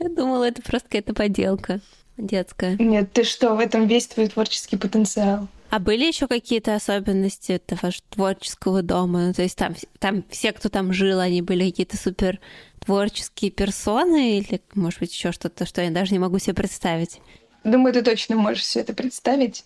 Я 0.00 0.08
думала, 0.08 0.48
это 0.48 0.60
просто 0.60 0.88
какая-то 0.88 1.14
поделка 1.14 1.80
детская. 2.18 2.76
Нет, 2.76 3.12
ты 3.12 3.22
что, 3.22 3.54
в 3.54 3.60
этом 3.60 3.86
весь 3.86 4.08
твой 4.08 4.26
творческий 4.26 4.76
потенциал. 4.76 5.46
А 5.70 5.78
были 5.78 6.04
еще 6.04 6.26
какие-то 6.26 6.74
особенности 6.74 7.52
этого 7.52 7.90
творческого 8.10 8.82
дома? 8.82 9.28
Ну, 9.28 9.32
то 9.32 9.42
есть 9.42 9.56
там, 9.56 9.74
там 9.98 10.24
все, 10.30 10.52
кто 10.52 10.68
там 10.68 10.92
жил, 10.92 11.20
они 11.20 11.42
были 11.42 11.68
какие-то 11.68 11.96
супер 11.96 12.40
творческие 12.84 13.50
персоны 13.50 14.38
или, 14.38 14.60
может 14.74 15.00
быть, 15.00 15.12
еще 15.12 15.32
что-то, 15.32 15.66
что 15.66 15.82
я 15.82 15.90
даже 15.90 16.12
не 16.12 16.18
могу 16.18 16.38
себе 16.38 16.54
представить? 16.54 17.20
Думаю, 17.64 17.92
ты 17.92 18.02
точно 18.02 18.36
можешь 18.36 18.62
все 18.62 18.80
это 18.80 18.94
представить. 18.94 19.64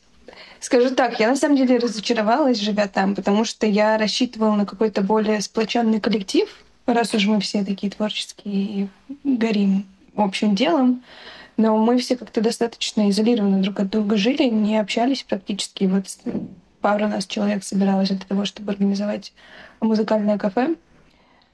Скажу 0.59 0.95
так, 0.95 1.21
я 1.21 1.29
на 1.29 1.37
самом 1.37 1.57
деле 1.57 1.79
разочаровалась, 1.79 2.59
живя 2.59 2.89
там, 2.89 3.15
потому 3.15 3.45
что 3.45 3.67
я 3.67 3.99
рассчитывала 3.99 4.55
на 4.55 4.65
какой-то 4.65 5.03
более 5.03 5.41
сплоченный 5.41 6.01
коллектив, 6.01 6.49
раз 6.87 7.15
уж 7.15 7.27
мы 7.27 7.41
все 7.41 7.65
такие 7.65 7.91
творческие 7.91 8.55
и 8.55 8.89
горим 9.25 9.87
общим 10.17 10.55
делом. 10.55 11.03
Но 11.61 11.77
мы 11.77 11.99
все 11.99 12.17
как-то 12.17 12.41
достаточно 12.41 13.11
изолированно 13.11 13.61
друг 13.61 13.81
от 13.81 13.91
друга 13.91 14.17
жили, 14.17 14.45
не 14.45 14.79
общались 14.79 15.23
практически. 15.23 15.85
Вот 15.85 16.07
пару 16.81 17.07
нас 17.07 17.27
человек 17.27 17.65
собиралась 17.65 18.09
для 18.09 18.19
того, 18.19 18.47
чтобы 18.47 18.73
организовать 18.73 19.35
музыкальное 19.83 20.39
кафе. 20.39 20.77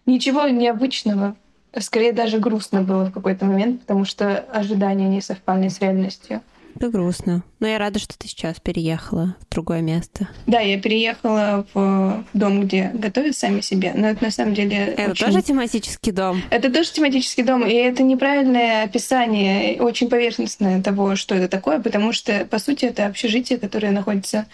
Ничего 0.06 0.46
необычного. 0.46 1.34
Скорее 1.76 2.12
даже 2.12 2.38
грустно 2.38 2.82
было 2.82 3.06
в 3.06 3.12
какой-то 3.12 3.46
момент, 3.46 3.80
потому 3.80 4.04
что 4.04 4.38
ожидания 4.52 5.08
не 5.08 5.20
совпали 5.20 5.66
с 5.66 5.80
реальностью. 5.80 6.40
Это 6.76 6.90
грустно. 6.90 7.42
Но 7.58 7.66
я 7.66 7.78
рада, 7.78 7.98
что 7.98 8.18
ты 8.18 8.28
сейчас 8.28 8.60
переехала 8.60 9.34
в 9.40 9.54
другое 9.54 9.80
место. 9.80 10.28
Да, 10.46 10.60
я 10.60 10.78
переехала 10.78 11.66
в 11.72 12.24
дом, 12.34 12.60
где 12.62 12.90
готовят 12.92 13.34
сами 13.34 13.62
себе. 13.62 13.92
Но 13.96 14.08
это 14.08 14.22
на 14.22 14.30
самом 14.30 14.52
деле... 14.52 14.76
Это 14.76 15.12
очень... 15.12 15.26
тоже 15.26 15.42
тематический 15.42 16.12
дом? 16.12 16.42
Это 16.50 16.70
тоже 16.70 16.92
тематический 16.92 17.44
дом. 17.44 17.66
И 17.66 17.72
это 17.72 18.02
неправильное 18.02 18.84
описание, 18.84 19.80
очень 19.80 20.10
поверхностное 20.10 20.82
того, 20.82 21.16
что 21.16 21.34
это 21.34 21.48
такое, 21.48 21.80
потому 21.80 22.12
что, 22.12 22.44
по 22.44 22.58
сути, 22.58 22.84
это 22.84 23.06
общежитие, 23.06 23.58
которое 23.58 23.90
находится, 23.90 24.46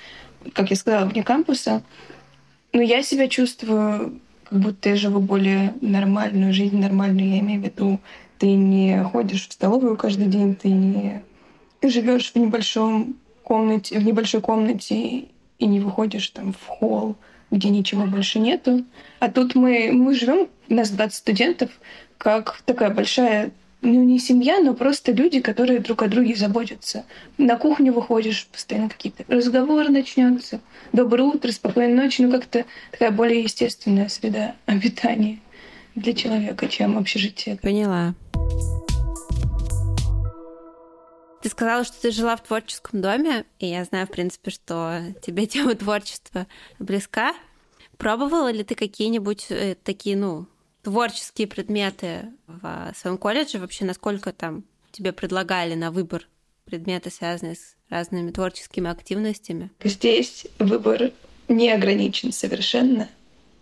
как 0.52 0.70
я 0.70 0.76
сказала, 0.76 1.06
вне 1.06 1.24
кампуса. 1.24 1.82
Но 2.72 2.82
я 2.82 3.02
себя 3.02 3.26
чувствую, 3.28 4.20
как 4.48 4.60
будто 4.60 4.90
я 4.90 4.96
живу 4.96 5.18
более 5.18 5.74
нормальную 5.80 6.52
жизнь, 6.52 6.78
нормальную, 6.78 7.30
я 7.30 7.38
имею 7.40 7.60
в 7.60 7.64
виду, 7.64 8.00
ты 8.38 8.52
не 8.52 9.02
ходишь 9.02 9.48
в 9.48 9.52
столовую 9.52 9.96
каждый 9.96 10.26
день, 10.26 10.54
ты 10.54 10.68
не 10.68 11.22
живешь 11.88 12.32
в 12.32 12.36
небольшом 12.36 13.16
комнате, 13.42 13.98
в 13.98 14.04
небольшой 14.04 14.40
комнате 14.40 15.26
и 15.58 15.66
не 15.66 15.80
выходишь 15.80 16.28
там 16.28 16.52
в 16.52 16.66
холл, 16.66 17.16
где 17.50 17.68
ничего 17.68 18.06
больше 18.06 18.38
нету. 18.38 18.84
А 19.20 19.30
тут 19.30 19.54
мы, 19.54 19.90
мы 19.92 20.14
живем, 20.14 20.48
нас 20.68 20.90
20 20.90 21.14
студентов, 21.14 21.70
как 22.18 22.62
такая 22.64 22.90
большая, 22.90 23.50
ну 23.82 24.02
не 24.04 24.18
семья, 24.18 24.60
но 24.60 24.74
просто 24.74 25.12
люди, 25.12 25.40
которые 25.40 25.80
друг 25.80 26.02
о 26.02 26.08
друге 26.08 26.34
заботятся. 26.34 27.04
На 27.36 27.56
кухню 27.56 27.92
выходишь, 27.92 28.46
постоянно 28.50 28.88
какие-то 28.88 29.24
разговоры 29.28 29.88
начнется. 29.88 30.60
Доброе 30.92 31.24
утро, 31.24 31.50
спокойной 31.50 31.94
ночи. 31.94 32.22
Ну 32.22 32.30
как-то 32.30 32.64
такая 32.90 33.10
более 33.10 33.42
естественная 33.42 34.08
среда 34.08 34.54
обитания 34.66 35.40
для 35.94 36.14
человека, 36.14 36.68
чем 36.68 36.96
общежитие. 36.96 37.56
Поняла. 37.56 38.14
Ты 41.42 41.48
сказала, 41.48 41.82
что 41.84 42.00
ты 42.00 42.12
жила 42.12 42.36
в 42.36 42.42
творческом 42.44 43.00
доме, 43.00 43.44
и 43.58 43.66
я 43.66 43.84
знаю, 43.84 44.06
в 44.06 44.10
принципе, 44.10 44.52
что 44.52 45.00
тебе 45.22 45.46
тема 45.48 45.74
творчества 45.74 46.46
близка. 46.78 47.34
Пробовала 47.98 48.50
ли 48.50 48.62
ты 48.62 48.76
какие-нибудь 48.76 49.46
э, 49.50 49.74
такие, 49.82 50.16
ну, 50.16 50.46
творческие 50.82 51.48
предметы 51.48 52.32
в 52.46 52.92
своем 52.96 53.18
колледже? 53.18 53.58
Вообще, 53.58 53.84
насколько 53.84 54.32
там 54.32 54.64
тебе 54.92 55.12
предлагали 55.12 55.74
на 55.74 55.90
выбор 55.90 56.28
предметы, 56.64 57.10
связанные 57.10 57.56
с 57.56 57.74
разными 57.90 58.30
творческими 58.30 58.88
активностями? 58.88 59.70
Здесь 59.82 60.46
выбор 60.60 61.10
не 61.48 61.70
ограничен 61.70 62.32
совершенно. 62.32 63.08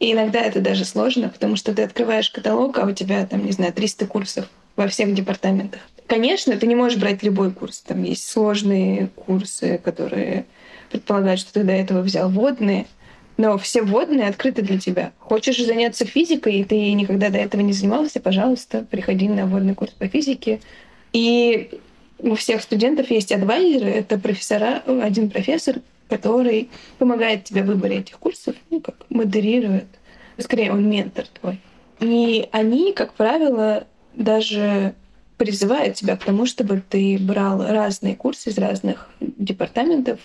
И 0.01 0.13
иногда 0.13 0.41
это 0.41 0.61
даже 0.61 0.85
сложно, 0.85 1.31
потому 1.31 1.57
что 1.57 1.75
ты 1.75 1.83
открываешь 1.83 2.31
каталог, 2.31 2.79
а 2.79 2.85
у 2.87 2.93
тебя 2.93 3.27
там, 3.27 3.45
не 3.45 3.53
знаю, 3.53 3.73
300 3.73 4.07
курсов 4.07 4.49
во 4.77 4.87
всех 4.89 5.15
департаментах. 5.15 5.81
Конечно, 6.11 6.57
ты 6.57 6.67
не 6.67 6.75
можешь 6.75 6.99
брать 6.99 7.23
любой 7.23 7.53
курс. 7.53 7.83
Там 7.83 8.03
есть 8.03 8.29
сложные 8.29 9.11
курсы, 9.15 9.79
которые 9.79 10.45
предполагают, 10.91 11.39
что 11.39 11.53
ты 11.53 11.63
до 11.63 11.71
этого 11.71 12.01
взял 12.01 12.29
водные. 12.29 12.87
Но 13.37 13.57
все 13.59 13.83
водные 13.83 14.27
открыты 14.27 14.63
для 14.63 14.81
тебя. 14.81 15.13
Хочешь 15.21 15.65
заняться 15.65 16.05
физикой, 16.05 16.55
и 16.57 16.65
ты 16.65 16.93
никогда 16.95 17.29
до 17.29 17.39
этого 17.39 17.61
не 17.61 17.73
занимался, 17.73 18.19
пожалуйста, 18.19 18.85
приходи 18.91 19.29
на 19.29 19.47
водный 19.47 19.77
курс 19.77 19.93
по 19.93 20.09
физике. 20.09 20.61
И 21.13 21.79
у 22.19 22.35
всех 22.35 22.63
студентов 22.63 23.09
есть 23.13 23.31
адвайзеры, 23.31 23.91
это 23.91 24.19
профессора, 24.19 24.83
один 25.01 25.31
профессор, 25.31 25.77
который 26.09 26.71
помогает 26.99 27.45
тебе 27.45 27.63
в 27.63 27.67
выборе 27.67 27.99
этих 27.99 28.19
курсов, 28.19 28.57
ну, 28.69 28.81
как 28.81 28.97
модерирует. 29.11 29.87
Скорее, 30.39 30.73
он 30.73 30.91
ментор 30.91 31.27
твой. 31.41 31.61
И 32.01 32.49
они, 32.51 32.95
как 32.95 33.13
правило, 33.15 33.87
даже 34.17 34.97
призывает 35.41 35.95
тебя 35.95 36.19
к 36.19 36.25
тому, 36.25 36.45
чтобы 36.45 36.83
ты 36.87 37.17
брал 37.19 37.67
разные 37.67 38.15
курсы 38.15 38.51
из 38.51 38.59
разных 38.59 39.09
департаментов 39.21 40.21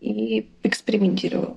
и 0.00 0.48
экспериментировал. 0.64 1.56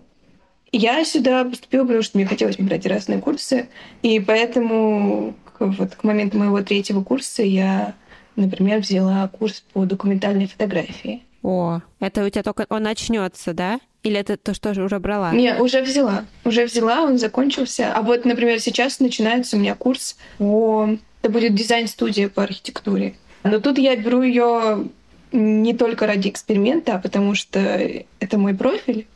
Я 0.72 1.04
сюда 1.04 1.44
поступила, 1.44 1.86
потому 1.86 2.04
что 2.04 2.20
мне 2.20 2.28
хотелось 2.28 2.58
брать 2.58 2.86
разные 2.86 3.18
курсы, 3.18 3.68
и 4.04 4.20
поэтому 4.20 5.34
вот 5.58 5.96
к 5.96 6.04
моменту 6.04 6.38
моего 6.38 6.62
третьего 6.62 7.04
курса 7.04 7.42
я, 7.42 7.96
например, 8.36 8.82
взяла 8.82 9.28
курс 9.28 9.64
по 9.74 9.86
документальной 9.86 10.46
фотографии. 10.46 11.24
О, 11.42 11.82
это 12.00 12.24
у 12.24 12.30
тебя 12.30 12.44
только 12.44 12.68
он 12.70 12.84
начнется, 12.84 13.56
да? 13.56 13.80
Или 14.04 14.20
это 14.20 14.38
то, 14.38 14.54
что 14.54 14.70
уже 14.70 15.00
брала? 15.00 15.34
Не, 15.34 15.56
уже 15.56 15.82
взяла. 15.82 16.26
Уже 16.46 16.66
взяла, 16.66 17.02
он 17.02 17.18
закончился. 17.18 17.92
А 17.92 18.04
вот, 18.04 18.24
например, 18.26 18.60
сейчас 18.60 19.00
начинается 19.00 19.58
у 19.58 19.60
меня 19.60 19.74
курс 19.74 20.16
по 20.38 20.96
это 21.22 21.32
будет 21.32 21.56
дизайн-студия 21.56 22.30
по 22.30 22.44
архитектуре. 22.44 23.16
Но 23.44 23.60
тут 23.60 23.78
я 23.78 23.96
беру 23.96 24.22
ее 24.22 24.90
не 25.32 25.74
только 25.74 26.08
ради 26.08 26.30
эксперимента, 26.30 26.96
а 26.96 27.00
потому 27.00 27.36
что 27.36 27.60
это 27.60 28.38
мой 28.38 28.56
профиль. 28.56 29.08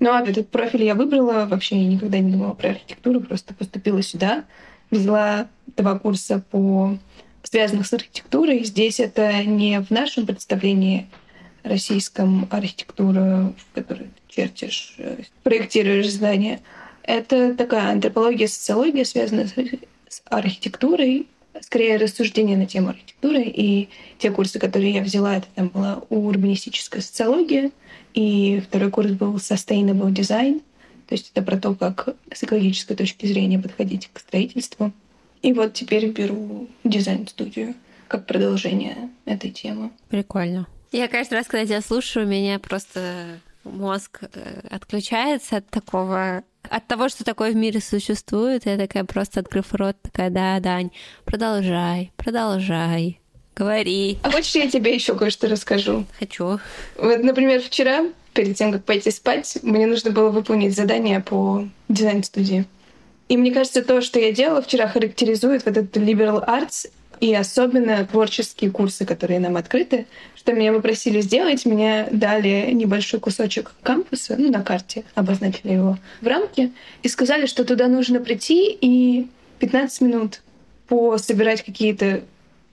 Ну, 0.00 0.10
а 0.10 0.22
этот 0.22 0.48
профиль 0.48 0.84
я 0.84 0.94
выбрала, 0.94 1.46
вообще 1.46 1.76
я 1.76 1.88
никогда 1.88 2.18
не 2.18 2.32
думала 2.32 2.54
про 2.54 2.70
архитектуру, 2.70 3.20
просто 3.20 3.54
поступила 3.54 4.02
сюда, 4.02 4.44
взяла 4.90 5.46
два 5.76 5.98
курса 5.98 6.42
по 6.50 6.98
связанных 7.44 7.86
с 7.86 7.92
архитектурой. 7.92 8.64
Здесь 8.64 8.98
это 8.98 9.44
не 9.44 9.80
в 9.80 9.90
нашем 9.90 10.26
представлении 10.26 11.08
российском 11.62 12.48
архитектура, 12.50 13.52
в 13.56 13.74
которой 13.74 14.06
ты 14.06 14.34
чертишь, 14.34 14.94
э, 14.98 15.22
проектируешь 15.44 16.10
здания. 16.10 16.60
Это 17.04 17.54
такая 17.54 17.92
антропология, 17.92 18.48
социология, 18.48 19.04
связанная 19.04 19.48
с 20.08 20.22
архитектурой, 20.26 21.28
скорее 21.60 21.96
рассуждение 21.96 22.56
на 22.56 22.66
тему 22.66 22.88
архитектуры. 22.90 23.42
И 23.44 23.88
те 24.18 24.30
курсы, 24.30 24.58
которые 24.58 24.92
я 24.92 25.02
взяла, 25.02 25.36
это 25.36 25.46
там 25.54 25.68
была 25.68 26.02
урбанистическая 26.08 27.02
социология, 27.02 27.70
и 28.14 28.62
второй 28.66 28.90
курс 28.90 29.10
был 29.10 29.36
sustainable 29.36 30.12
design, 30.12 30.62
то 31.08 31.14
есть 31.14 31.30
это 31.34 31.44
про 31.44 31.58
то, 31.58 31.74
как 31.74 32.14
с 32.32 32.42
экологической 32.42 32.94
точки 32.94 33.26
зрения 33.26 33.58
подходить 33.58 34.08
к 34.12 34.18
строительству. 34.18 34.92
И 35.42 35.52
вот 35.52 35.74
теперь 35.74 36.08
беру 36.10 36.68
дизайн-студию 36.84 37.74
как 38.08 38.26
продолжение 38.26 39.10
этой 39.24 39.50
темы. 39.50 39.90
Прикольно. 40.08 40.66
Я 40.92 41.08
каждый 41.08 41.34
раз, 41.34 41.46
когда 41.46 41.66
тебя 41.66 41.80
слушаю, 41.80 42.26
меня 42.26 42.58
просто 42.58 43.40
мозг 43.64 44.20
э, 44.22 44.60
отключается 44.70 45.58
от 45.58 45.68
такого 45.68 46.44
от 46.70 46.86
того, 46.86 47.08
что 47.08 47.24
такое 47.24 47.52
в 47.52 47.56
мире 47.56 47.80
существует, 47.80 48.66
я 48.66 48.76
такая 48.76 49.04
просто, 49.04 49.40
открыв 49.40 49.72
рот, 49.74 49.96
такая, 50.00 50.30
да, 50.30 50.60
Дань, 50.60 50.90
продолжай, 51.24 52.12
продолжай, 52.16 53.20
говори. 53.56 54.18
А 54.22 54.30
хочешь, 54.30 54.54
я 54.54 54.70
тебе 54.70 54.94
еще 54.94 55.16
кое-что 55.16 55.48
расскажу? 55.48 56.06
Хочу. 56.18 56.60
Вот, 56.96 57.22
например, 57.22 57.60
вчера, 57.60 58.06
перед 58.32 58.56
тем, 58.56 58.72
как 58.72 58.84
пойти 58.84 59.10
спать, 59.10 59.58
мне 59.62 59.86
нужно 59.86 60.12
было 60.12 60.30
выполнить 60.30 60.74
задание 60.74 61.20
по 61.20 61.66
дизайн-студии. 61.88 62.64
И 63.28 63.36
мне 63.36 63.52
кажется, 63.52 63.82
то, 63.82 64.00
что 64.00 64.20
я 64.20 64.32
делала 64.32 64.62
вчера, 64.62 64.88
характеризует 64.88 65.64
вот 65.64 65.76
этот 65.76 65.96
liberal 65.96 66.46
arts 66.46 66.90
и 67.22 67.32
особенно 67.36 68.04
творческие 68.04 68.72
курсы, 68.72 69.06
которые 69.06 69.38
нам 69.38 69.56
открыты. 69.56 70.06
Что 70.34 70.52
меня 70.52 70.72
попросили 70.72 71.20
сделать, 71.20 71.64
мне 71.64 72.08
дали 72.10 72.72
небольшой 72.72 73.20
кусочек 73.20 73.70
кампуса, 73.84 74.34
ну, 74.36 74.50
на 74.50 74.64
карте, 74.64 75.04
обозначили 75.14 75.74
его 75.74 75.98
в 76.20 76.26
рамке, 76.26 76.72
и 77.04 77.08
сказали, 77.08 77.46
что 77.46 77.64
туда 77.64 77.86
нужно 77.86 78.18
прийти 78.18 78.76
и 78.80 79.28
15 79.60 80.00
минут 80.00 80.40
пособирать 80.88 81.62
какие-то 81.62 82.24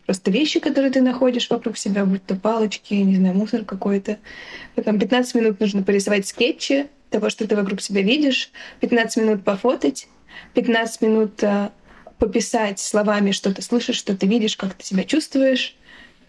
просто 0.07 0.31
вещи, 0.31 0.59
которые 0.59 0.91
ты 0.91 1.01
находишь 1.01 1.47
вокруг 1.51 1.77
себя, 1.77 2.03
будь 2.03 2.25
то 2.25 2.33
палочки, 2.33 2.95
не 2.95 3.17
знаю, 3.17 3.35
мусор 3.35 3.63
какой-то. 3.65 4.17
Потом 4.73 4.97
15 4.97 5.35
минут 5.35 5.59
нужно 5.59 5.83
порисовать 5.83 6.25
скетчи 6.25 6.87
того, 7.11 7.29
что 7.29 7.47
ты 7.47 7.55
вокруг 7.55 7.81
себя 7.81 8.01
видишь, 8.01 8.49
15 8.79 9.17
минут 9.17 9.43
пофотать, 9.43 10.07
15 10.55 11.01
минут 11.01 11.43
э, 11.43 11.69
пописать 12.19 12.79
словами, 12.79 13.31
что 13.31 13.53
ты 13.53 13.61
слышишь, 13.61 13.95
что 13.95 14.15
ты 14.15 14.27
видишь, 14.27 14.57
как 14.57 14.73
ты 14.75 14.85
себя 14.85 15.03
чувствуешь. 15.03 15.75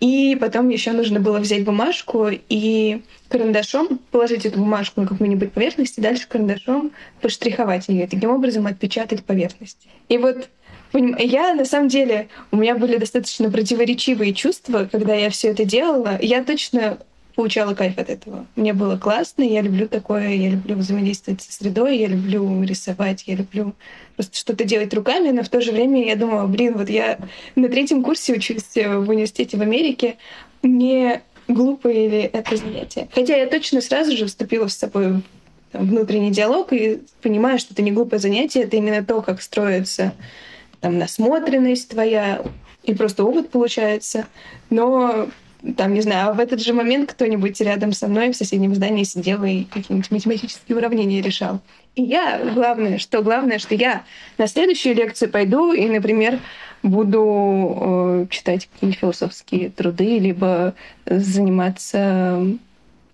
И 0.01 0.37
потом 0.41 0.71
еще 0.71 0.93
нужно 0.93 1.21
было 1.21 1.39
взять 1.39 1.63
бумажку 1.65 2.29
и 2.31 3.03
карандашом 3.29 4.01
положить 4.11 4.47
эту 4.47 4.59
бумажку 4.59 5.03
на 5.03 5.07
какую-нибудь 5.07 5.53
поверхность 5.53 5.99
и 5.99 6.01
дальше 6.01 6.27
карандашом 6.27 6.93
поштриховать 7.21 7.89
ее, 7.89 8.07
таким 8.07 8.31
образом 8.31 8.67
отпечатать 8.67 9.25
поверхность. 9.25 9.89
И 10.09 10.17
вот 10.17 10.49
я 10.93 11.55
на 11.55 11.67
самом 11.67 11.89
деле, 11.89 12.29
у 12.51 12.57
меня 12.57 12.77
были 12.77 12.97
достаточно 12.97 13.51
противоречивые 13.51 14.33
чувства, 14.33 14.89
когда 14.91 15.15
я 15.15 15.29
все 15.29 15.49
это 15.49 15.67
делала. 15.67 16.19
Я 16.21 16.43
точно 16.45 16.99
получала 17.41 17.73
кайф 17.73 17.97
от 17.97 18.11
этого. 18.11 18.45
Мне 18.55 18.75
было 18.75 18.99
классно, 18.99 19.43
я 19.43 19.63
люблю 19.63 19.89
такое, 19.89 20.29
я 20.29 20.51
люблю 20.51 20.77
взаимодействовать 20.77 21.41
со 21.41 21.51
средой, 21.51 21.97
я 21.97 22.07
люблю 22.07 22.63
рисовать, 22.65 23.25
я 23.27 23.35
люблю 23.35 23.73
просто 24.15 24.37
что-то 24.37 24.65
делать 24.65 24.93
руками, 24.93 25.31
но 25.31 25.43
в 25.43 25.49
то 25.49 25.63
же 25.63 25.73
время 25.73 26.07
я 26.07 26.17
думала, 26.17 26.47
блин, 26.47 26.77
вот 26.77 26.91
я 26.91 27.19
на 27.57 27.71
третьем 27.71 28.03
курсе 28.03 28.35
учусь 28.35 28.75
в 28.75 29.09
университете 29.09 29.57
в 29.57 29.63
Америке, 29.63 30.17
мне 30.61 31.23
глупо 31.49 31.89
или 31.89 32.19
это 32.19 32.59
занятие. 32.59 33.09
Хотя 33.15 33.37
я 33.37 33.47
точно 33.47 33.81
сразу 33.81 34.15
же 34.15 34.27
вступила 34.27 34.69
с 34.69 34.77
собой 34.77 35.23
в 35.73 35.79
внутренний 35.79 36.33
диалог 36.33 36.75
и 36.75 37.01
понимаю, 37.23 37.59
что 37.59 37.73
это 37.73 37.81
не 37.81 37.91
глупое 37.91 38.21
занятие, 38.21 38.65
это 38.65 38.77
именно 38.77 39.03
то, 39.03 39.23
как 39.23 39.41
строится 39.41 40.13
там 40.81 40.99
насмотренность 40.99 41.89
твоя 41.89 42.45
и 42.83 42.93
просто 42.93 43.25
опыт 43.25 43.49
получается. 43.49 44.27
Но 44.69 45.31
там, 45.77 45.95
не 45.95 46.01
знаю, 46.01 46.31
а 46.31 46.33
в 46.33 46.41
этот 46.41 46.61
же 46.61 46.73
момент 46.73 47.13
кто-нибудь 47.13 47.61
рядом 47.61 47.93
со 47.93 48.09
мной 48.09 48.33
в 48.33 48.37
соседнем 48.37 48.75
здании 48.75 49.05
сидел 49.05 49.43
и 49.45 49.65
какие-нибудь 49.65 50.11
математические 50.11 50.77
уравнения 50.77 51.21
решал. 51.21 51.61
И 51.95 52.03
я, 52.03 52.41
главное, 52.55 52.99
что 52.99 53.23
главное, 53.23 53.59
что 53.59 53.75
я 53.75 54.05
на 54.39 54.47
следующую 54.47 54.95
лекцию 54.95 55.31
пойду 55.31 55.73
и, 55.73 55.87
например, 55.89 56.39
буду 56.83 57.77
э, 57.81 58.27
читать 58.31 58.69
какие-нибудь 58.73 59.01
философские 59.01 59.71
труды, 59.71 60.19
либо 60.19 60.75
заниматься 61.07 62.47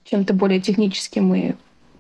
чем-то 0.05 0.35
более 0.35 0.61
техническим 0.61 1.35
и 1.35 1.55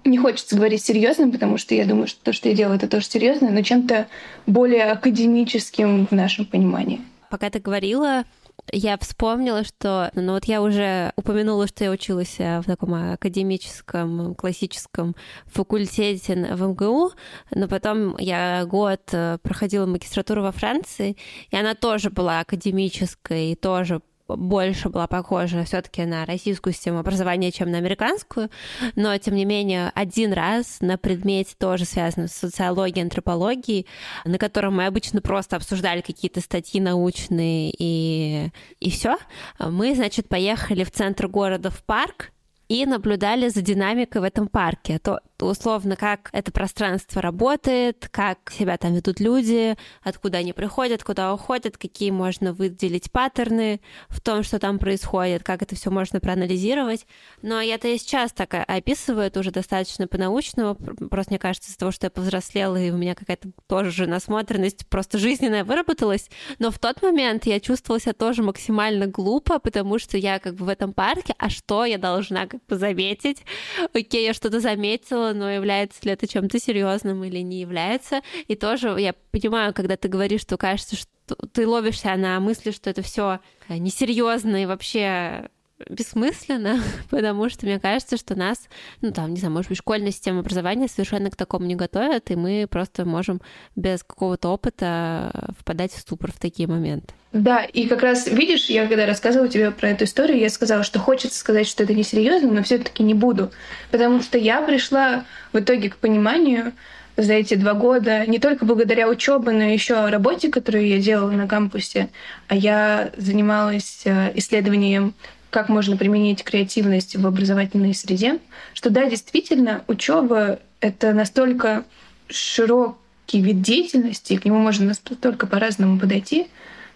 не 0.05 0.19
хочется 0.19 0.57
говорить 0.57 0.85
серьезным, 0.85 1.33
потому 1.33 1.59
что 1.59 1.75
я 1.75 1.85
думаю, 1.85 2.07
что 2.07 2.23
то, 2.23 2.33
что 2.33 2.49
я 2.49 2.55
делаю, 2.55 2.77
это 2.77 2.89
тоже 2.89 3.07
серьезно, 3.07 3.51
но 3.51 3.63
чем-то 3.63 4.07
более 4.47 4.85
академическим 4.85 6.07
в 6.07 6.13
нашем 6.13 6.45
понимании. 6.45 7.01
Пока 7.29 7.51
ты 7.51 7.59
говорила, 7.59 8.25
я 8.73 8.99
вспомнила, 8.99 9.65
что, 9.65 10.11
ну 10.15 10.33
вот 10.33 10.47
я 10.47 10.63
уже 10.63 11.13
упомянула, 11.17 11.67
что 11.67 11.85
я 11.85 11.91
училась 11.91 12.37
э, 12.39 12.61
в 12.61 12.65
таком 12.65 12.95
академическом, 12.95 14.35
классическом 14.35 15.15
факультете 15.47 16.35
в 16.55 16.63
МГУ, 16.63 17.13
но 17.53 17.69
потом 17.69 18.17
я 18.19 18.65
год 18.67 19.03
э, 19.13 19.39
проходила 19.43 19.87
магистратуру 19.87 20.43
во 20.43 20.53
Франции, 20.53 21.17
и 21.51 21.57
она 21.57 21.75
тоже 21.75 22.11
была 22.11 22.41
академической, 22.41 23.53
и 23.53 23.55
тоже 23.55 24.01
больше 24.29 24.89
была 24.89 25.07
похожа 25.07 25.65
все-таки 25.65 26.05
на 26.05 26.25
российскую 26.25 26.73
систему 26.73 26.99
образования, 26.99 27.53
чем 27.53 27.71
на 27.71 27.79
американскую, 27.79 28.51
но 28.95 29.17
тем 29.19 29.35
не 29.35 29.45
менее 29.45 29.91
один 29.95 30.33
раз 30.33 30.79
на 30.81 30.99
предмете 30.99 31.55
тоже 31.59 31.85
связанном 31.85 32.29
с 32.29 32.33
социологией, 32.33 33.03
антропологией, 33.03 33.87
на 34.25 34.39
котором 34.39 34.77
мы 34.77 34.87
обычно 34.87 35.21
просто 35.21 35.57
обсуждали 35.57 36.01
какие-то 36.01 36.41
статьи 36.41 36.81
научные 36.81 37.73
и, 37.77 38.51
и 38.81 38.91
все, 38.91 39.17
мы, 39.59 39.95
значит, 39.95 40.29
поехали 40.29 40.85
в 40.85 40.91
центр 40.91 41.29
города 41.29 41.71
в 41.71 41.83
парк, 41.85 42.33
и 42.69 42.85
наблюдали 42.87 43.49
за 43.49 43.63
динамикой 43.63 44.21
в 44.21 44.25
этом 44.25 44.49
парке. 44.49 44.99
То, 44.99 45.21
условно, 45.41 45.97
как 45.97 46.31
это 46.33 46.51
пространство 46.51 47.23
работает, 47.23 48.09
как 48.11 48.51
себя 48.51 48.77
там 48.77 48.95
ведут 48.95 49.21
люди, 49.21 49.77
откуда 50.03 50.39
они 50.39 50.53
приходят, 50.53 51.05
куда 51.05 51.33
уходят, 51.33 51.77
какие 51.77 52.11
можно 52.11 52.53
выделить 52.53 53.13
паттерны 53.13 53.81
в 54.09 54.21
том, 54.21 54.43
что 54.43 54.59
там 54.59 54.79
происходит, 54.79 55.43
как 55.43 55.63
это 55.63 55.77
все 55.77 55.91
можно 55.91 56.21
проанализировать. 56.21 57.07
Но 57.43 57.61
я-то 57.61 57.89
и 57.89 57.99
сейчас 57.99 58.33
так 58.33 58.55
описываю, 58.55 59.27
это 59.27 59.41
уже 59.41 59.51
достаточно 59.51 60.09
по-научному, 60.09 60.75
просто 60.75 61.33
мне 61.33 61.39
кажется, 61.39 61.71
из-за 61.71 61.79
того, 61.79 61.93
что 61.93 62.07
я 62.07 62.11
повзрослела, 62.11 62.77
и 62.77 62.91
у 62.91 62.97
меня 62.97 63.15
какая-то 63.15 63.51
тоже 63.67 63.91
же 63.91 64.07
насмотренность 64.07 64.87
просто 64.89 65.19
жизненная 65.19 65.65
выработалась, 65.65 66.31
но 66.59 66.71
в 66.71 66.79
тот 66.79 67.03
момент 67.03 67.47
я 67.47 67.61
чувствовала 67.61 68.01
себя 68.01 68.15
тоже 68.15 68.43
максимально 68.43 69.07
глупо, 69.07 69.59
потому 69.59 69.99
что 69.99 70.17
я 70.17 70.39
как 70.39 70.55
бы 70.55 70.65
в 70.65 70.69
этом 70.69 70.93
парке, 70.93 71.35
а 71.39 71.51
что 71.51 71.85
я 71.85 71.99
должна 71.99 72.47
как 72.59 72.67
бы 72.67 72.77
заметить? 72.77 73.45
Окей, 73.93 74.25
я 74.25 74.35
что-то 74.35 74.61
заметила, 74.61 75.33
но 75.35 75.51
является 75.51 76.01
ли 76.05 76.13
это 76.13 76.27
чем-то 76.27 76.59
серьезным 76.59 77.25
или 77.25 77.39
не 77.39 77.61
является. 77.61 78.23
И 78.49 78.55
тоже 78.55 78.89
я 78.99 79.15
понимаю, 79.31 79.75
когда 79.75 79.97
ты 79.97 80.09
говоришь, 80.09 80.43
что 80.43 80.57
кажется, 80.57 80.97
что 80.97 81.35
ты 81.53 81.67
ловишься 81.67 82.15
на 82.17 82.39
мысли, 82.41 82.71
что 82.71 82.91
это 82.91 83.03
все 83.03 83.41
несерьезно 83.69 84.63
и 84.63 84.67
вообще 84.67 85.49
бессмысленно, 85.89 86.81
потому 87.11 87.49
что 87.49 87.67
мне 87.67 87.79
кажется, 87.79 88.17
что 88.17 88.35
нас, 88.35 88.69
ну 89.03 89.13
там, 89.13 89.33
не 89.33 89.39
знаю, 89.39 89.53
может 89.53 89.69
быть, 89.69 89.79
школьная 89.79 90.11
система 90.11 90.41
образования 90.41 90.89
совершенно 90.89 91.31
к 91.31 91.37
такому 91.37 91.67
не 91.67 91.75
готовят, 91.75 92.31
и 92.31 92.37
мы 92.37 92.67
просто 92.69 93.05
можем 93.05 93.41
без 93.75 94.03
какого-то 94.03 94.49
опыта 94.49 95.53
впадать 95.59 95.93
в 95.93 95.99
ступор 95.99 96.33
в 96.33 96.39
такие 96.39 96.69
моменты. 96.69 97.15
Да, 97.33 97.63
и 97.65 97.87
как 97.87 98.03
раз, 98.03 98.27
видишь, 98.27 98.67
я 98.67 98.87
когда 98.87 99.05
рассказывала 99.05 99.49
тебе 99.49 99.71
про 99.71 99.91
эту 99.91 100.05
историю, 100.05 100.39
я 100.39 100.49
сказала, 100.49 100.83
что 100.83 100.99
хочется 100.99 101.39
сказать, 101.39 101.67
что 101.67 101.83
это 101.83 101.93
несерьезно, 101.93 102.51
но 102.51 102.63
все-таки 102.63 103.03
не 103.03 103.15
буду. 103.15 103.51
Потому 103.91 104.23
что 104.23 104.39
я 104.39 104.63
пришла 104.63 105.25
в 105.53 105.59
итоге 105.59 105.91
к 105.91 105.97
пониманию 105.97 106.73
за 107.17 107.35
эти 107.35 107.55
два 107.55 107.75
года, 107.75 108.27
не 108.27 108.39
только 108.39 108.65
благодаря 108.65 109.09
учебе, 109.09 109.53
но 109.53 109.65
еще 109.65 110.09
работе, 110.09 110.51
которую 110.51 110.87
я 110.87 110.99
делала 110.99 111.31
на 111.31 111.49
кампусе, 111.49 112.09
а 112.49 112.55
я 112.55 113.11
занималась 113.17 114.03
э, 114.05 114.33
исследованием 114.35 115.15
как 115.57 115.71
можно 115.71 115.97
применить 115.97 116.45
креативность 116.45 117.17
в 117.17 117.27
образовательной 117.27 117.95
среде, 117.95 118.41
что 118.75 118.91
да, 118.91 119.09
действительно, 119.09 119.85
учеба 119.87 120.59
это 120.81 121.15
настолько 121.15 121.87
широкий 122.29 123.41
вид 123.41 123.63
деятельности, 123.63 124.35
и 124.35 124.37
к 124.37 124.45
нему 124.45 124.59
можно 124.59 124.85
настолько 124.85 125.47
по-разному 125.47 125.99
подойти, 125.99 126.49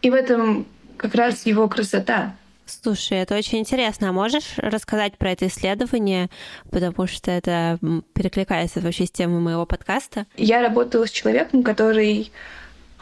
и 0.03 0.11
в 0.11 0.14
этом 0.14 0.66
как 0.99 1.14
раз 1.14 1.46
его 1.46 1.66
красота. 1.70 2.35
Слушай, 2.66 3.20
это 3.20 3.35
очень 3.35 3.61
интересно. 3.61 4.11
А 4.11 4.12
можешь 4.12 4.59
рассказать 4.59 5.16
про 5.16 5.31
это 5.31 5.46
исследование, 5.46 6.29
потому 6.70 7.07
что 7.07 7.31
это 7.31 7.79
перекликается 8.12 8.81
вообще 8.83 9.07
с 9.07 9.11
темой 9.11 9.40
моего 9.40 9.64
подкаста? 9.64 10.27
Я 10.37 10.61
работала 10.61 11.07
с 11.07 11.11
человеком, 11.11 11.62
который... 11.62 12.31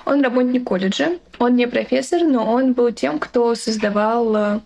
Он 0.04 0.22
работник 0.22 0.64
колледжа, 0.64 1.18
он 1.38 1.56
не 1.56 1.66
профессор, 1.66 2.22
но 2.22 2.50
он 2.50 2.72
был 2.72 2.92
тем, 2.92 3.18
кто 3.18 3.54
создавал 3.54 4.36
э, 4.36 4.60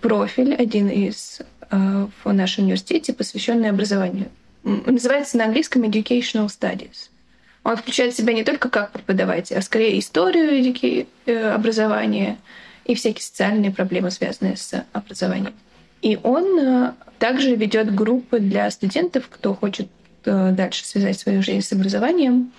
профиль, 0.00 0.54
один 0.54 0.88
из 0.88 1.40
э, 1.70 2.06
в 2.24 2.32
нашем 2.32 2.64
университете, 2.64 3.12
посвященный 3.12 3.70
образованию. 3.70 4.28
Называется 4.64 5.38
на 5.38 5.44
английском 5.44 5.82
Educational 5.84 6.46
Studies. 6.46 7.10
Он 7.64 7.76
включает 7.76 8.14
в 8.14 8.16
себя 8.16 8.32
не 8.32 8.44
только 8.44 8.68
как 8.68 8.92
преподаватель, 8.92 9.56
а 9.56 9.62
скорее 9.62 9.98
историю 9.98 11.06
э, 11.26 11.50
образования 11.50 12.38
и 12.84 12.94
всякие 12.94 13.22
социальные 13.22 13.70
проблемы, 13.70 14.10
связанные 14.10 14.56
с 14.56 14.84
образованием. 14.92 15.54
И 16.00 16.18
он 16.22 16.58
э, 16.58 16.92
также 17.18 17.54
ведет 17.54 17.94
группы 17.94 18.40
для 18.40 18.70
студентов, 18.70 19.28
кто 19.28 19.54
хочет 19.54 19.88
дальше 20.24 20.84
связать 20.84 21.18
свою 21.18 21.42
жизнь 21.42 21.62
с 21.62 21.72
образованием. 21.72 22.52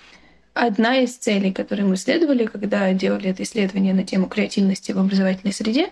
Одна 0.54 0.96
из 0.98 1.16
целей, 1.16 1.52
которые 1.52 1.86
мы 1.86 1.94
исследовали, 1.94 2.46
когда 2.46 2.92
делали 2.92 3.30
это 3.30 3.44
исследование 3.44 3.94
на 3.94 4.02
тему 4.02 4.26
креативности 4.26 4.90
в 4.90 4.98
образовательной 4.98 5.52
среде, 5.52 5.90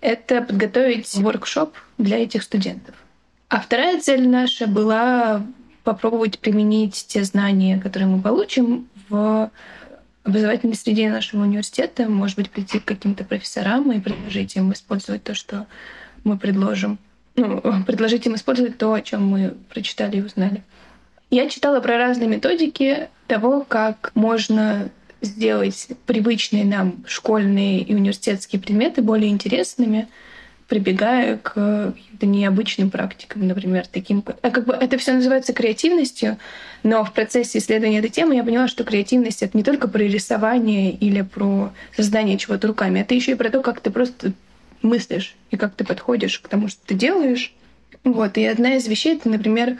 это 0.00 0.42
подготовить 0.42 1.14
воркшоп 1.14 1.74
для 1.98 2.22
этих 2.22 2.42
студентов. 2.42 2.94
А 3.48 3.60
вторая 3.60 4.00
цель 4.00 4.28
наша 4.28 4.66
была 4.66 5.42
попробовать 5.84 6.38
применить 6.38 7.06
те 7.08 7.24
знания, 7.24 7.78
которые 7.78 8.08
мы 8.08 8.22
получим 8.22 8.88
в 9.08 9.50
образовательной 10.22 10.76
среде 10.76 11.10
нашего 11.10 11.42
университета, 11.42 12.08
может 12.08 12.36
быть, 12.36 12.50
прийти 12.50 12.78
к 12.78 12.84
каким-то 12.84 13.24
профессорам 13.24 13.90
и 13.90 14.00
предложить 14.00 14.54
им 14.56 14.72
использовать 14.72 15.24
то, 15.24 15.34
что 15.34 15.66
мы 16.24 16.38
предложим. 16.38 16.98
Ну, 17.36 17.60
предложить 17.86 18.26
им 18.26 18.34
использовать 18.34 18.78
то, 18.78 18.92
о 18.92 19.00
чем 19.00 19.26
мы 19.26 19.56
прочитали 19.68 20.18
и 20.18 20.22
узнали. 20.22 20.62
Я 21.30 21.48
читала 21.48 21.80
про 21.80 21.96
разные 21.96 22.28
методики 22.28 23.08
того, 23.26 23.64
как 23.66 24.10
можно 24.14 24.90
сделать 25.22 25.88
привычные 26.06 26.64
нам 26.64 27.04
школьные 27.06 27.82
и 27.82 27.94
университетские 27.94 28.60
предметы 28.60 29.02
более 29.02 29.30
интересными, 29.30 30.08
прибегая 30.68 31.36
к 31.36 31.94
необычным 32.22 32.90
практикам, 32.90 33.46
например, 33.48 33.86
таким... 33.86 34.22
А 34.42 34.50
как 34.50 34.66
бы 34.66 34.72
это 34.72 34.98
все 34.98 35.12
называется 35.12 35.52
креативностью, 35.52 36.38
но 36.82 37.04
в 37.04 37.12
процессе 37.12 37.58
исследования 37.58 37.98
этой 37.98 38.10
темы 38.10 38.36
я 38.36 38.44
поняла, 38.44 38.68
что 38.68 38.84
креативность— 38.84 39.42
это 39.44 39.56
не 39.56 39.64
только 39.64 39.88
про 39.88 40.02
рисование 40.02 40.92
или 40.92 41.22
про 41.22 41.72
создание 41.96 42.38
чего-то 42.38 42.68
руками, 42.68 43.00
это 43.00 43.14
еще 43.14 43.32
и 43.32 43.36
про 43.36 43.50
то, 43.50 43.62
как 43.62 43.80
ты 43.80 43.90
просто 43.90 44.32
мыслишь 44.82 45.34
и 45.50 45.56
как 45.56 45.74
ты 45.74 45.84
подходишь 45.84 46.38
к 46.38 46.48
тому, 46.48 46.68
что 46.68 46.80
ты 46.86 46.94
делаешь. 46.94 47.52
Вот. 48.04 48.38
И 48.38 48.44
одна 48.44 48.76
из 48.76 48.86
вещей— 48.86 49.16
это, 49.16 49.28
например, 49.28 49.76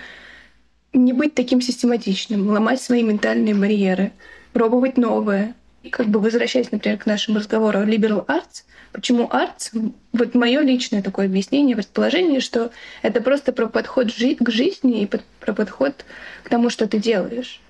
не 0.92 1.12
быть 1.12 1.34
таким 1.34 1.60
систематичным, 1.60 2.48
ломать 2.48 2.80
свои 2.80 3.02
ментальные 3.02 3.54
барьеры, 3.54 4.12
пробовать 4.52 4.96
новое. 4.96 5.54
И 5.82 5.88
как 5.88 6.08
бы 6.08 6.20
возвращаясь, 6.20 6.70
например, 6.70 6.98
к 6.98 7.06
нашему 7.06 7.38
разговору 7.38 7.78
о 7.78 7.84
liberal 7.84 8.26
arts, 8.26 8.64
почему 8.92 9.24
arts? 9.24 9.70
Вот 10.12 10.34
мое 10.34 10.60
личное 10.60 11.02
такое 11.02 11.26
объяснение, 11.26 11.74
предположение, 11.74 12.40
что 12.40 12.70
это 13.02 13.22
просто 13.22 13.52
про 13.52 13.66
подход 13.66 14.08
к 14.08 14.50
жизни 14.50 15.02
и 15.02 15.06
про 15.06 15.52
подход 15.54 16.04
к 16.42 16.48
тому, 16.50 16.68
что 16.68 16.86
ты 16.86 16.98
делаешь. 16.98 17.60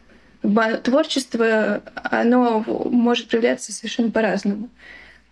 Творчество, 0.82 1.82
оно 1.94 2.64
может 2.66 3.28
проявляться 3.28 3.72
совершенно 3.72 4.10
по-разному. 4.10 4.68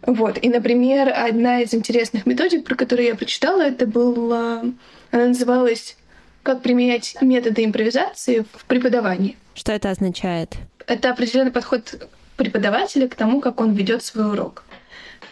Вот. 0.02 0.38
И, 0.40 0.48
например, 0.48 1.12
одна 1.12 1.60
из 1.60 1.74
интересных 1.74 2.26
методик, 2.26 2.64
про 2.64 2.76
которую 2.76 3.08
я 3.08 3.14
прочитала, 3.14 3.62
это 3.62 3.86
была... 3.86 4.62
Она 5.10 5.26
называлась 5.28 5.96
«Как 6.42 6.62
применять 6.62 7.16
методы 7.20 7.64
импровизации 7.64 8.44
в 8.52 8.64
преподавании». 8.66 9.36
Что 9.54 9.72
это 9.72 9.90
означает? 9.90 10.50
Это 10.88 11.10
определенный 11.10 11.52
подход 11.52 12.08
преподавателя 12.36 13.08
к 13.08 13.14
тому, 13.14 13.40
как 13.40 13.60
он 13.60 13.74
ведет 13.74 14.02
свой 14.02 14.30
урок. 14.30 14.64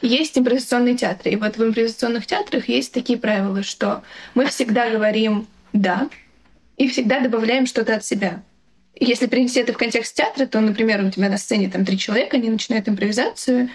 Есть 0.03 0.37
импровизационные 0.37 0.97
театры. 0.97 1.31
И 1.31 1.37
вот 1.37 1.57
в 1.57 1.65
импровизационных 1.65 2.27
театрах 2.27 2.69
есть 2.69 2.93
такие 2.93 3.19
правила, 3.19 3.63
что 3.63 4.03
мы 4.35 4.47
всегда 4.47 4.91
говорим 4.91 5.47
«да» 5.73 6.11
и 6.77 6.89
всегда 6.89 7.21
добавляем 7.21 7.65
что-то 7.65 7.97
от 7.97 8.05
себя. 8.05 8.43
Если 8.99 9.27
перенести 9.27 9.61
это 9.61 9.73
в 9.73 9.79
контекст 9.79 10.15
театра, 10.15 10.45
то, 10.47 10.61
например, 10.61 11.03
у 11.03 11.11
тебя 11.11 11.31
на 11.31 11.39
сцене 11.39 11.71
там 11.71 11.87
три 11.87 11.97
человека, 11.97 12.37
они 12.37 12.51
начинают 12.51 12.89
импровизацию, 12.89 13.71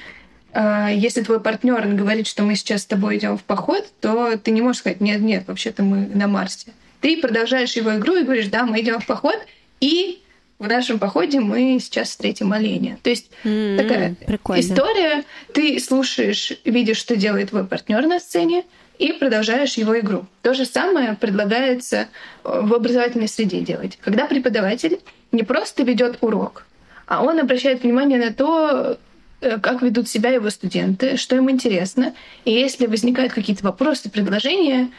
а, 0.54 0.90
если 0.90 1.24
твой 1.24 1.40
партнер 1.40 1.88
говорит, 1.88 2.28
что 2.28 2.44
мы 2.44 2.56
сейчас 2.56 2.82
с 2.82 2.86
тобой 2.86 3.18
идем 3.18 3.38
в 3.38 3.44
поход, 3.44 3.88
то 4.02 4.38
ты 4.38 4.52
не 4.52 4.62
можешь 4.62 4.82
сказать, 4.82 5.02
нет, 5.02 5.22
нет, 5.22 5.46
вообще-то 5.48 5.82
мы 5.82 6.08
на 6.14 6.28
Марсе. 6.28 6.74
Ты 7.00 7.20
продолжаешь 7.20 7.74
его 7.74 7.96
игру 7.98 8.16
и 8.16 8.24
говоришь, 8.24 8.48
да, 8.48 8.66
мы 8.66 8.82
идем 8.82 9.00
в 9.00 9.06
поход, 9.08 9.38
и 9.80 10.21
в 10.62 10.68
нашем 10.68 11.00
походе 11.00 11.40
мы 11.40 11.80
сейчас 11.82 12.10
встретим 12.10 12.54
оленя. 12.54 12.98
То 13.04 13.10
есть 13.10 13.32
mm-hmm, 13.44 13.78
такая 13.78 14.16
прикольно. 14.26 14.62
история. 14.62 15.24
Ты 15.54 15.80
слушаешь, 15.80 16.54
видишь, 16.66 16.98
что 16.98 17.16
делает 17.16 17.50
твой 17.50 17.66
партнер 17.66 18.06
на 18.06 18.20
сцене, 18.20 18.64
и 19.00 19.14
продолжаешь 19.14 19.76
его 19.76 20.00
игру. 20.00 20.26
То 20.44 20.54
же 20.54 20.64
самое 20.64 21.16
предлагается 21.16 22.08
в 22.44 22.72
образовательной 22.74 23.28
среде 23.28 23.62
делать. 23.62 23.98
Когда 24.00 24.28
преподаватель 24.28 25.00
не 25.32 25.42
просто 25.42 25.82
ведет 25.82 26.20
урок, 26.22 26.68
а 27.08 27.24
он 27.24 27.40
обращает 27.40 27.82
внимание 27.82 28.20
на 28.20 28.32
то, 28.32 29.00
Э, 29.42 29.58
как 29.60 29.82
ведут 29.82 30.08
себя 30.08 30.30
его 30.30 30.50
студенты, 30.50 31.18
что 31.18 31.36
им 31.36 31.50
интересно. 31.50 32.14
И 32.46 32.52
если 32.52 32.86
возникают 32.86 33.34
какие-то 33.34 33.64
вопросы, 33.66 34.10
предложения, 34.10 34.92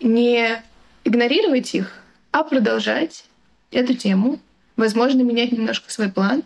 не 0.00 0.62
игнорировать 1.04 1.74
их, 1.74 1.92
а 2.30 2.44
продолжать 2.44 3.24
эту 3.72 3.94
тему, 3.94 4.38
возможно, 4.78 5.20
менять 5.20 5.52
немножко 5.52 5.92
свой 5.92 6.08
план, 6.08 6.42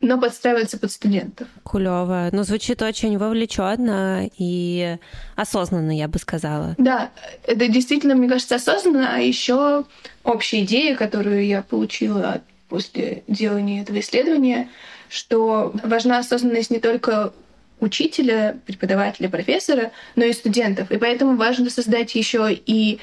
но 0.00 0.18
подстраиваться 0.18 0.78
под 0.78 0.90
студентов. 0.90 1.46
Кулево. 1.62 2.30
Ну, 2.32 2.42
звучит 2.42 2.80
очень 2.80 3.18
вовлеченно 3.18 4.30
и 4.38 4.96
осознанно, 5.36 5.94
я 5.96 6.08
бы 6.08 6.18
сказала. 6.18 6.74
Да, 6.78 7.10
это 7.46 7.68
действительно, 7.68 8.14
мне 8.14 8.28
кажется, 8.28 8.54
осознанно, 8.54 9.14
а 9.14 9.18
еще 9.18 9.84
общая 10.22 10.64
идея, 10.64 10.96
которую 10.96 11.46
я 11.46 11.60
получила 11.60 12.40
после 12.70 13.22
делания 13.28 13.82
этого 13.82 14.00
исследования— 14.00 14.70
что 15.14 15.72
важна 15.84 16.18
осознанность 16.18 16.70
не 16.70 16.80
только 16.80 17.32
учителя, 17.78 18.58
преподавателя, 18.66 19.28
профессора, 19.28 19.92
но 20.16 20.24
и 20.24 20.32
студентов. 20.32 20.90
И 20.90 20.96
поэтому 20.96 21.36
важно 21.36 21.70
создать 21.70 22.14
еще 22.16 22.48
и 22.52 22.98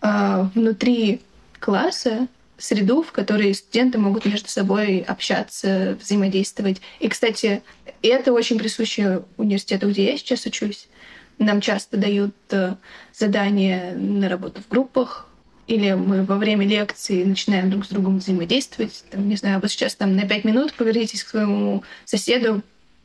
э, 0.00 0.44
внутри 0.54 1.20
класса 1.58 2.28
среду, 2.60 3.02
в 3.02 3.12
которой 3.12 3.54
студенты 3.54 3.98
могут 3.98 4.24
между 4.24 4.48
собой 4.48 5.00
общаться, 5.00 5.98
взаимодействовать. 6.00 6.80
И, 7.00 7.08
кстати, 7.08 7.62
это 8.02 8.32
очень 8.32 8.58
присуще 8.58 9.22
университету, 9.36 9.88
где 9.88 10.12
я 10.12 10.16
сейчас 10.16 10.46
учусь. 10.46 10.88
Нам 11.38 11.60
часто 11.60 11.96
дают 11.96 12.34
э, 12.50 12.76
задания 13.12 13.94
на 13.94 14.28
работу 14.28 14.60
в 14.62 14.68
группах, 14.68 15.26
или 15.66 15.92
мы 15.92 16.24
во 16.24 16.36
время 16.36 16.66
лекции 16.66 17.24
начинаем 17.24 17.70
друг 17.70 17.86
с 17.86 17.88
другом 17.88 18.18
взаимодействовать. 18.18 19.04
Там, 19.10 19.28
не 19.28 19.36
знаю, 19.36 19.60
вот 19.60 19.70
сейчас 19.70 19.94
там 19.94 20.16
на 20.16 20.26
пять 20.26 20.44
минут 20.44 20.74
повернитесь 20.74 21.24
к 21.24 21.28
своему 21.28 21.82
соседу 22.04 22.62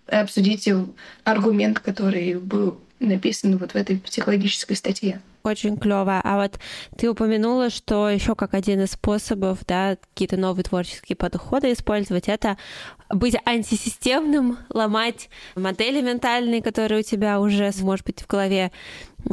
обсудите 0.08 0.86
аргумент, 1.24 1.80
который 1.80 2.36
был 2.36 2.80
написан 3.00 3.58
вот 3.58 3.72
в 3.72 3.76
этой 3.76 3.98
психологической 3.98 4.76
статье. 4.76 5.22
Очень 5.44 5.78
клево. 5.78 6.22
А 6.24 6.42
вот 6.42 6.60
ты 6.98 7.08
упомянула, 7.08 7.70
что 7.70 8.10
еще 8.10 8.34
как 8.34 8.56
один 8.56 8.82
из 8.82 8.92
способов, 8.92 9.60
да, 9.68 9.96
какие-то 9.96 10.38
новые 10.38 10.64
творческие 10.64 11.16
подходы 11.16 11.72
использовать, 11.72 12.28
это 12.28 12.58
быть 13.12 13.36
антисистемным, 13.46 14.58
ломать 14.70 15.30
модели 15.56 16.02
ментальные, 16.02 16.64
которые 16.64 17.02
у 17.02 17.04
тебя 17.04 17.40
уже, 17.40 17.72
может 17.82 18.06
быть, 18.08 18.22
в 18.22 18.28
голове 18.28 18.72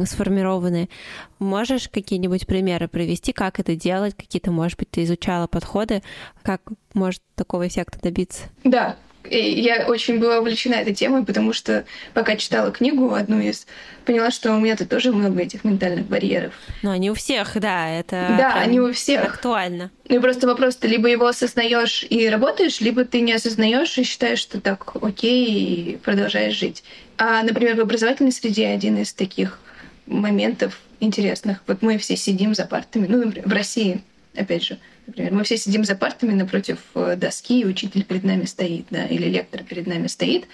сформированы. 0.04 0.90
Можешь 1.38 1.88
какие-нибудь 1.88 2.46
примеры 2.46 2.88
привести, 2.88 3.32
как 3.32 3.58
это 3.58 3.74
делать? 3.74 4.14
Какие-то, 4.14 4.50
может 4.50 4.78
быть, 4.78 4.90
ты 4.90 5.04
изучала 5.04 5.46
подходы, 5.46 6.02
как 6.42 6.60
может 6.92 7.22
такого 7.36 7.66
эффекта 7.66 7.98
добиться? 8.02 8.42
Да, 8.64 8.96
я 9.30 9.86
очень 9.86 10.18
была 10.18 10.38
увлечена 10.38 10.74
этой 10.74 10.94
темой, 10.94 11.24
потому 11.24 11.52
что 11.52 11.84
пока 12.14 12.36
читала 12.36 12.70
книгу 12.70 13.14
одну 13.14 13.40
из, 13.40 13.66
поняла, 14.04 14.30
что 14.30 14.54
у 14.54 14.60
меня 14.60 14.76
тут 14.76 14.88
тоже 14.88 15.12
много 15.12 15.40
этих 15.40 15.64
ментальных 15.64 16.06
барьеров. 16.06 16.54
Но 16.82 16.90
они 16.90 17.10
у 17.10 17.14
всех, 17.14 17.58
да, 17.60 17.88
это 17.88 18.34
да, 18.38 18.54
они 18.54 18.80
у 18.80 18.92
всех 18.92 19.24
актуально. 19.24 19.90
Ну 20.08 20.16
и 20.16 20.18
просто 20.18 20.46
вопрос, 20.46 20.76
ты 20.76 20.88
либо 20.88 21.08
его 21.08 21.26
осознаешь 21.26 22.04
и 22.08 22.28
работаешь, 22.28 22.80
либо 22.80 23.04
ты 23.04 23.20
не 23.20 23.32
осознаешь 23.32 23.96
и 23.98 24.02
считаешь, 24.02 24.40
что 24.40 24.60
так 24.60 24.92
окей, 25.00 25.46
и 25.46 25.96
продолжаешь 25.96 26.54
жить. 26.54 26.84
А, 27.18 27.42
например, 27.42 27.76
в 27.76 27.80
образовательной 27.80 28.32
среде 28.32 28.68
один 28.68 28.98
из 28.98 29.12
таких 29.12 29.58
моментов 30.06 30.78
интересных. 31.00 31.62
Вот 31.66 31.82
мы 31.82 31.98
все 31.98 32.16
сидим 32.16 32.54
за 32.54 32.64
партами, 32.64 33.06
ну, 33.08 33.24
например, 33.24 33.48
в 33.48 33.52
России, 33.52 34.02
опять 34.34 34.64
же, 34.64 34.78
Например, 35.06 35.32
мы 35.32 35.44
все 35.44 35.56
сидим 35.56 35.84
за 35.84 35.96
партами 35.96 36.32
напротив 36.32 36.78
э, 36.94 37.16
доски, 37.16 37.60
и 37.60 37.64
учитель 37.64 38.04
перед 38.04 38.24
нами 38.24 38.44
стоит, 38.44 38.86
да, 38.90 39.04
или 39.04 39.28
лектор 39.28 39.62
перед 39.64 39.86
нами 39.86 40.06
стоит. 40.06 40.46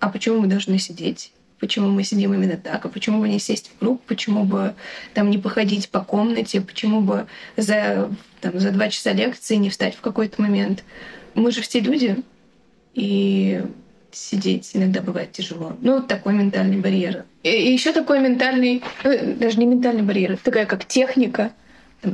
А 0.00 0.08
почему 0.08 0.40
мы 0.40 0.46
должны 0.48 0.78
сидеть? 0.78 1.32
Почему 1.60 1.88
мы 1.88 2.02
сидим 2.02 2.34
именно 2.34 2.56
так? 2.56 2.84
А 2.84 2.88
почему 2.88 3.20
бы 3.20 3.28
не 3.28 3.38
сесть 3.38 3.70
в 3.70 3.78
круг? 3.78 4.02
Почему 4.02 4.44
бы 4.44 4.74
там 5.14 5.30
не 5.30 5.38
походить 5.38 5.88
по 5.88 6.00
комнате? 6.00 6.60
Почему 6.60 7.00
бы 7.00 7.26
за, 7.56 8.10
там, 8.40 8.58
за 8.58 8.72
два 8.72 8.88
часа 8.88 9.12
лекции 9.12 9.54
не 9.56 9.70
встать 9.70 9.94
в 9.94 10.00
какой-то 10.00 10.42
момент? 10.42 10.82
Мы 11.34 11.52
же 11.52 11.62
все 11.62 11.78
люди, 11.78 12.16
и 12.94 13.62
сидеть 14.10 14.70
иногда 14.74 15.00
бывает 15.00 15.32
тяжело. 15.32 15.76
Ну, 15.80 16.02
такой 16.02 16.34
ментальный 16.34 16.78
барьер. 16.78 17.24
И, 17.44 17.48
еще 17.48 17.92
такой 17.92 18.18
ментальный, 18.18 18.82
ну, 19.04 19.34
даже 19.36 19.58
не 19.58 19.66
ментальный 19.66 20.02
барьер, 20.02 20.36
такая 20.36 20.66
как 20.66 20.84
техника— 20.84 21.52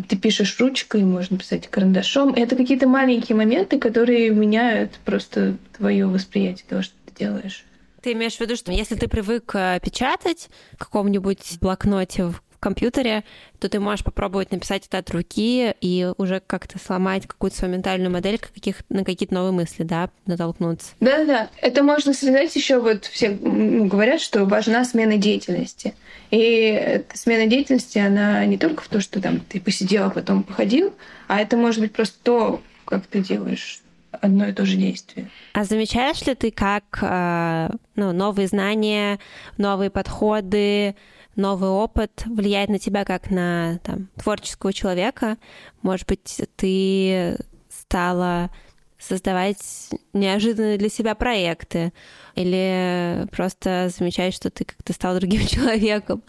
ты 0.09 0.16
пишешь 0.16 0.59
ручкой, 0.59 1.05
можно 1.05 1.38
писать 1.38 1.68
карандашом. 1.68 2.35
Это 2.35 2.57
какие-то 2.57 2.88
маленькие 2.88 3.37
моменты, 3.37 3.79
которые 3.79 4.31
меняют 4.31 4.92
просто 5.05 5.57
твое 5.76 6.07
восприятие 6.07 6.66
того, 6.68 6.83
что 6.83 6.94
ты 7.07 7.24
делаешь. 7.24 7.64
Ты 8.03 8.12
имеешь 8.12 8.37
в 8.37 8.40
виду, 8.40 8.57
что 8.57 8.72
если 8.72 8.94
ты 8.94 9.09
привык 9.09 9.55
э, 9.55 9.79
печатать 9.83 10.48
в 10.72 10.79
каком-нибудь 10.79 11.59
блокноте 11.61 12.24
в 12.24 12.42
компьютере, 12.61 13.25
то 13.59 13.68
ты 13.68 13.81
можешь 13.81 14.05
попробовать 14.05 14.53
написать 14.53 14.87
это 14.87 14.99
от 14.99 15.11
руки 15.11 15.75
и 15.81 16.12
уже 16.18 16.40
как-то 16.46 16.79
сломать 16.79 17.27
какую-то 17.27 17.57
свою 17.57 17.75
ментальную 17.75 18.11
модель, 18.11 18.38
каких, 18.38 18.77
на 18.88 19.05
какие-то 19.05 19.35
новые 19.35 19.53
мысли, 19.53 19.83
да, 19.83 20.11
натолкнуться. 20.27 20.92
Да-да, 21.01 21.49
это 21.61 21.83
можно 21.83 22.14
связать 22.14 22.55
еще 22.55 22.81
вот 22.81 23.07
все 23.07 23.31
говорят, 23.31 24.20
что 24.20 24.44
важна 24.44 24.85
смена 24.85 25.16
деятельности. 25.16 25.94
И 26.31 27.03
смена 27.14 27.46
деятельности, 27.46 27.99
она 27.99 28.44
не 28.46 28.59
только 28.59 28.83
в 28.83 28.88
том, 28.88 29.01
что 29.01 29.20
там 29.20 29.40
ты 29.40 29.61
посидел, 29.61 30.05
а 30.05 30.11
потом 30.11 30.42
походил, 30.42 30.94
а 31.27 31.40
это 31.40 31.57
может 31.57 31.81
быть 31.81 31.92
просто 31.92 32.16
то, 32.23 32.62
как 32.85 33.07
ты 33.07 33.20
делаешь 33.20 33.83
одно 34.21 34.47
и 34.47 34.53
то 34.53 34.65
же 34.65 34.77
действие. 34.77 35.31
А 35.53 35.65
замечаешь 35.65 36.23
ли 36.27 36.35
ты, 36.35 36.51
как 36.51 36.99
э, 37.03 37.71
ну, 37.97 38.13
новые 38.13 38.49
знания, 38.49 39.19
новые 39.59 39.91
подходы, 39.91 40.95
новый 41.37 41.71
опыт 41.71 42.25
влияет 42.27 42.71
на 42.71 42.79
тебя 42.79 43.05
как 43.05 43.31
на 43.31 43.79
там, 43.83 44.09
творческого 44.17 44.73
человека. 44.73 45.39
Может 45.83 46.07
быть, 46.07 46.41
ты 46.57 47.37
стала 47.69 48.51
создавать 48.99 49.91
неожиданные 50.13 50.77
для 50.77 50.91
себя 50.91 51.15
проекты 51.15 51.93
или 52.35 53.27
просто 53.33 53.91
замечаешь, 53.97 54.35
что 54.35 54.51
ты 54.51 54.65
как-то 54.65 54.93
стал 54.93 55.17
другим 55.17 55.47
человеком 55.47 56.23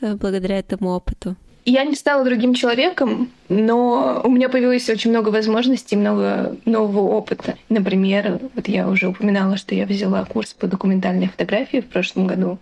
благодаря 0.00 0.58
этому 0.58 0.90
опыту. 0.90 1.36
Я 1.68 1.84
не 1.84 1.96
стала 1.96 2.24
другим 2.24 2.54
человеком, 2.54 3.28
но 3.48 4.20
у 4.22 4.30
меня 4.30 4.48
появилось 4.48 4.88
очень 4.88 5.10
много 5.10 5.30
возможностей, 5.30 5.96
много 5.96 6.56
нового 6.64 7.08
опыта. 7.08 7.56
Например, 7.68 8.38
вот 8.54 8.68
я 8.68 8.88
уже 8.88 9.08
упоминала, 9.08 9.56
что 9.56 9.74
я 9.74 9.84
взяла 9.84 10.24
курс 10.24 10.54
по 10.54 10.68
документальной 10.68 11.26
фотографии 11.26 11.80
в 11.80 11.86
прошлом 11.86 12.28
году. 12.28 12.58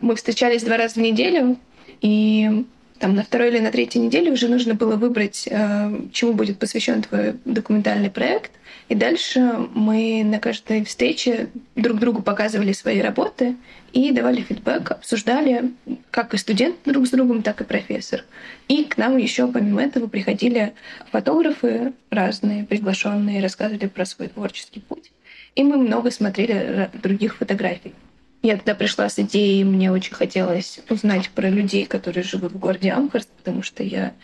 мы 0.00 0.16
встречались 0.16 0.64
два 0.64 0.76
раза 0.76 0.94
в 0.94 0.96
неделю, 0.96 1.56
и 2.00 2.66
там 3.02 3.16
на 3.16 3.24
второй 3.24 3.48
или 3.48 3.58
на 3.58 3.72
третьей 3.72 4.00
неделе 4.00 4.30
уже 4.30 4.46
нужно 4.46 4.74
было 4.74 4.94
выбрать, 4.94 5.48
э, 5.50 5.90
чему 6.12 6.34
будет 6.34 6.60
посвящен 6.60 7.02
твой 7.02 7.34
документальный 7.44 8.10
проект. 8.10 8.52
И 8.88 8.94
дальше 8.94 9.40
мы 9.74 10.22
на 10.24 10.38
каждой 10.38 10.84
встрече 10.84 11.48
друг 11.74 11.98
другу 11.98 12.22
показывали 12.22 12.72
свои 12.72 13.00
работы 13.00 13.56
и 13.92 14.12
давали 14.12 14.42
фидбэк, 14.42 14.92
обсуждали, 14.92 15.72
как 16.12 16.32
и 16.32 16.36
студент 16.36 16.76
друг 16.84 17.08
с 17.08 17.10
другом, 17.10 17.42
так 17.42 17.60
и 17.60 17.64
профессор. 17.64 18.24
И 18.68 18.84
к 18.84 18.96
нам 18.96 19.16
еще 19.16 19.48
помимо 19.48 19.82
этого 19.82 20.06
приходили 20.06 20.72
фотографы 21.10 21.94
разные, 22.10 22.62
приглашенные, 22.62 23.42
рассказывали 23.42 23.88
про 23.88 24.04
свой 24.04 24.28
творческий 24.28 24.78
путь. 24.78 25.10
И 25.56 25.64
мы 25.64 25.76
много 25.76 26.12
смотрели 26.12 26.88
других 27.02 27.38
фотографий. 27.38 27.94
Я 28.42 28.56
тогда 28.56 28.74
пришла 28.74 29.08
с 29.08 29.20
идеей, 29.20 29.62
мне 29.62 29.92
очень 29.92 30.14
хотелось 30.14 30.80
узнать 30.88 31.30
про 31.30 31.48
людей, 31.48 31.86
которые 31.86 32.24
живут 32.24 32.52
в 32.52 32.58
городе 32.58 32.90
Амхарст, 32.90 33.30
потому 33.36 33.62
что 33.62 33.84
я 33.84 34.14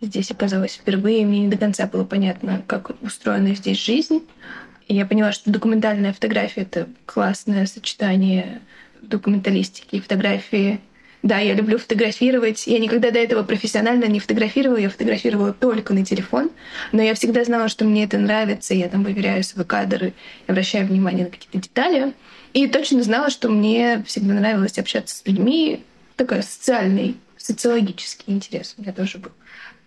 здесь 0.00 0.32
оказалась 0.32 0.74
впервые, 0.74 1.22
и 1.22 1.24
мне 1.24 1.40
не 1.42 1.48
до 1.48 1.56
конца 1.56 1.86
было 1.86 2.04
понятно, 2.04 2.62
как 2.66 2.90
устроена 3.02 3.54
здесь 3.54 3.82
жизнь. 3.82 4.26
И 4.88 4.96
я 4.96 5.06
поняла, 5.06 5.30
что 5.30 5.50
документальная 5.50 6.12
фотография— 6.12 6.60
это 6.62 6.88
классное 7.06 7.66
сочетание 7.66 8.62
документалистики 9.00 9.96
и 9.96 10.00
фотографии. 10.00 10.80
Да, 11.22 11.38
я 11.38 11.54
люблю 11.54 11.78
фотографировать. 11.78 12.66
Я 12.66 12.78
никогда 12.78 13.10
до 13.10 13.18
этого 13.18 13.42
профессионально 13.42 14.04
не 14.04 14.20
фотографировала, 14.20 14.78
я 14.78 14.88
фотографировала 14.88 15.52
только 15.52 15.92
на 15.92 16.04
телефон. 16.04 16.50
Но 16.92 17.02
я 17.02 17.14
всегда 17.14 17.44
знала, 17.44 17.68
что 17.68 17.84
мне 17.84 18.04
это 18.04 18.18
нравится. 18.18 18.72
Я 18.72 18.88
там 18.88 19.02
выверяю 19.02 19.42
свой 19.42 19.64
кадр 19.64 20.06
и 20.06 20.12
обращаю 20.46 20.86
внимание 20.86 21.24
на 21.24 21.30
какие-то 21.30 21.58
детали. 21.58 22.12
И 22.52 22.66
точно 22.68 23.02
знала, 23.02 23.30
что 23.30 23.48
мне 23.48 24.04
всегда 24.06 24.34
нравилось 24.34 24.78
общаться 24.78 25.16
с 25.16 25.26
людьми. 25.26 25.82
Такой 26.16 26.42
социальный, 26.42 27.16
социологический 27.36 28.32
интерес 28.32 28.74
у 28.78 28.82
меня 28.82 28.92
тоже 28.92 29.18
был. 29.18 29.32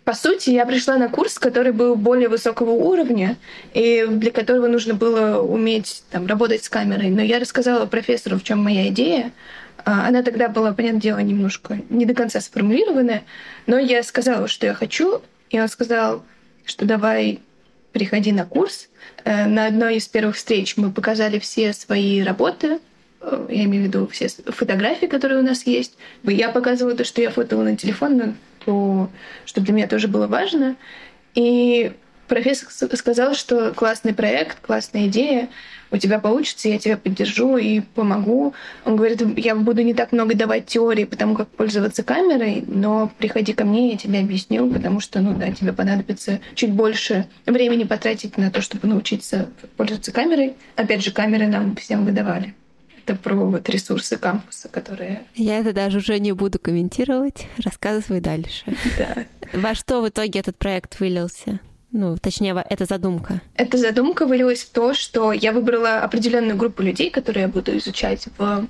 По 0.04 0.14
сути, 0.14 0.50
я 0.50 0.66
пришла 0.66 0.98
на 0.98 1.10
курс, 1.10 1.38
который 1.38 1.72
был 1.72 1.96
более 1.96 2.28
высокого 2.28 2.72
уровня, 2.72 3.38
и 3.74 4.06
для 4.10 4.32
которого 4.32 4.68
нужно 4.68 4.96
было 4.96 5.42
уметь 5.42 6.04
там, 6.10 6.26
работать 6.26 6.64
с 6.64 6.70
камерой. 6.70 7.10
Но 7.12 7.22
я 7.22 7.40
рассказала 7.40 7.86
профессору, 7.86 8.38
в 8.38 8.44
чем 8.44 8.64
моя 8.64 8.88
идея. 8.88 9.32
А, 9.86 10.08
она 10.08 10.24
тогда 10.24 10.48
была, 10.48 10.74
понятное 10.74 11.02
дело, 11.02 11.20
немножко 11.20 11.80
не 11.90 12.06
до 12.06 12.14
конца 12.14 12.40
сформулированная, 12.42 13.24
но 13.68 13.78
я 13.78 14.04
сказала, 14.04 14.48
что 14.48 14.66
я 14.66 14.74
хочу, 14.74 15.22
и 15.50 15.60
он 15.60 15.68
сказал, 15.68 16.24
что 16.66 16.86
давай 16.86 17.40
приходи 17.92 18.32
на 18.32 18.46
курс. 18.46 18.90
Э, 19.24 19.46
на 19.46 19.66
одной 19.66 19.98
из 19.98 20.08
первых 20.08 20.36
встреч 20.36 20.78
мы 20.78 20.92
показали 20.92 21.40
все 21.40 21.74
свои 21.74 22.22
работы, 22.22 22.80
э, 23.22 23.48
я 23.50 23.64
имею 23.66 23.84
в 23.84 23.88
виду 23.88 24.08
все 24.08 24.28
фотографии, 24.28 25.08
которые 25.08 25.40
у 25.40 25.44
нас 25.44 25.66
есть. 25.66 25.98
Я 26.24 26.50
показывала 26.50 26.96
то, 26.96 27.04
что 27.04 27.22
я 27.22 27.30
фотала 27.30 27.64
на 27.64 27.76
телефон, 27.76 28.18
но 28.18 28.34
то, 28.66 29.10
что 29.46 29.62
для 29.62 29.74
меня 29.74 29.88
тоже 29.88 30.08
было 30.08 30.28
важно. 30.28 30.76
И 31.34 31.94
профессор 32.32 32.70
сказал, 32.96 33.34
что 33.34 33.74
классный 33.74 34.14
проект, 34.14 34.62
классная 34.62 35.08
идея, 35.08 35.50
у 35.92 35.98
тебя 35.98 36.18
получится, 36.18 36.70
я 36.70 36.80
тебя 36.80 36.96
поддержу 36.96 37.58
и 37.58 37.82
помогу. 37.82 38.54
Он 38.86 38.96
говорит, 38.96 39.22
я 39.38 39.54
буду 39.54 39.82
не 39.82 39.94
так 39.94 40.14
много 40.14 40.34
давать 40.34 40.66
теории 40.66 41.04
по 41.04 41.18
тому, 41.18 41.36
как 41.36 41.50
пользоваться 41.50 42.04
камерой, 42.04 42.64
но 42.66 43.12
приходи 43.18 43.52
ко 43.52 43.66
мне, 43.66 43.92
я 43.92 43.98
тебе 43.98 44.20
объясню, 44.20 44.72
потому 44.72 45.02
что, 45.02 45.20
ну 45.20 45.36
да, 45.38 45.52
тебе 45.52 45.74
понадобится 45.74 46.40
чуть 46.56 46.72
больше 46.72 47.28
времени 47.46 47.84
потратить 47.84 48.38
на 48.38 48.50
то, 48.50 48.62
чтобы 48.62 48.88
научиться 48.88 49.50
пользоваться 49.76 50.14
камерой. 50.14 50.54
Опять 50.78 51.04
же, 51.04 51.12
камеры 51.12 51.48
нам 51.48 51.76
всем 51.76 52.06
выдавали. 52.06 52.56
Это 53.06 53.18
про 53.18 53.36
вот 53.36 53.68
ресурсы 53.68 54.16
кампуса, 54.16 54.70
которые... 54.70 55.24
Я 55.36 55.60
это 55.60 55.74
даже 55.74 55.98
уже 55.98 56.18
не 56.20 56.32
буду 56.32 56.60
комментировать. 56.60 57.48
Рассказывай 57.58 58.22
дальше. 58.22 58.64
Да. 58.98 59.26
Во 59.52 59.76
что 59.76 60.02
в 60.02 60.08
итоге 60.08 60.40
этот 60.40 60.58
проект 60.58 60.98
вылился? 61.02 61.60
Ну, 61.92 62.16
точнее, 62.18 62.56
эта 62.70 62.86
задумка? 62.86 63.42
Эта 63.56 63.78
задумка 63.78 64.26
вылилась 64.26 64.64
в 64.64 64.70
то, 64.70 64.94
что 64.94 65.34
я 65.34 65.52
выбрала 65.52 66.00
определенную 66.00 66.56
группу 66.56 66.82
людей, 66.82 67.10
которые 67.10 67.44
я 67.44 67.48
буду 67.50 67.78
изучать 67.78 68.28
в 68.38 68.68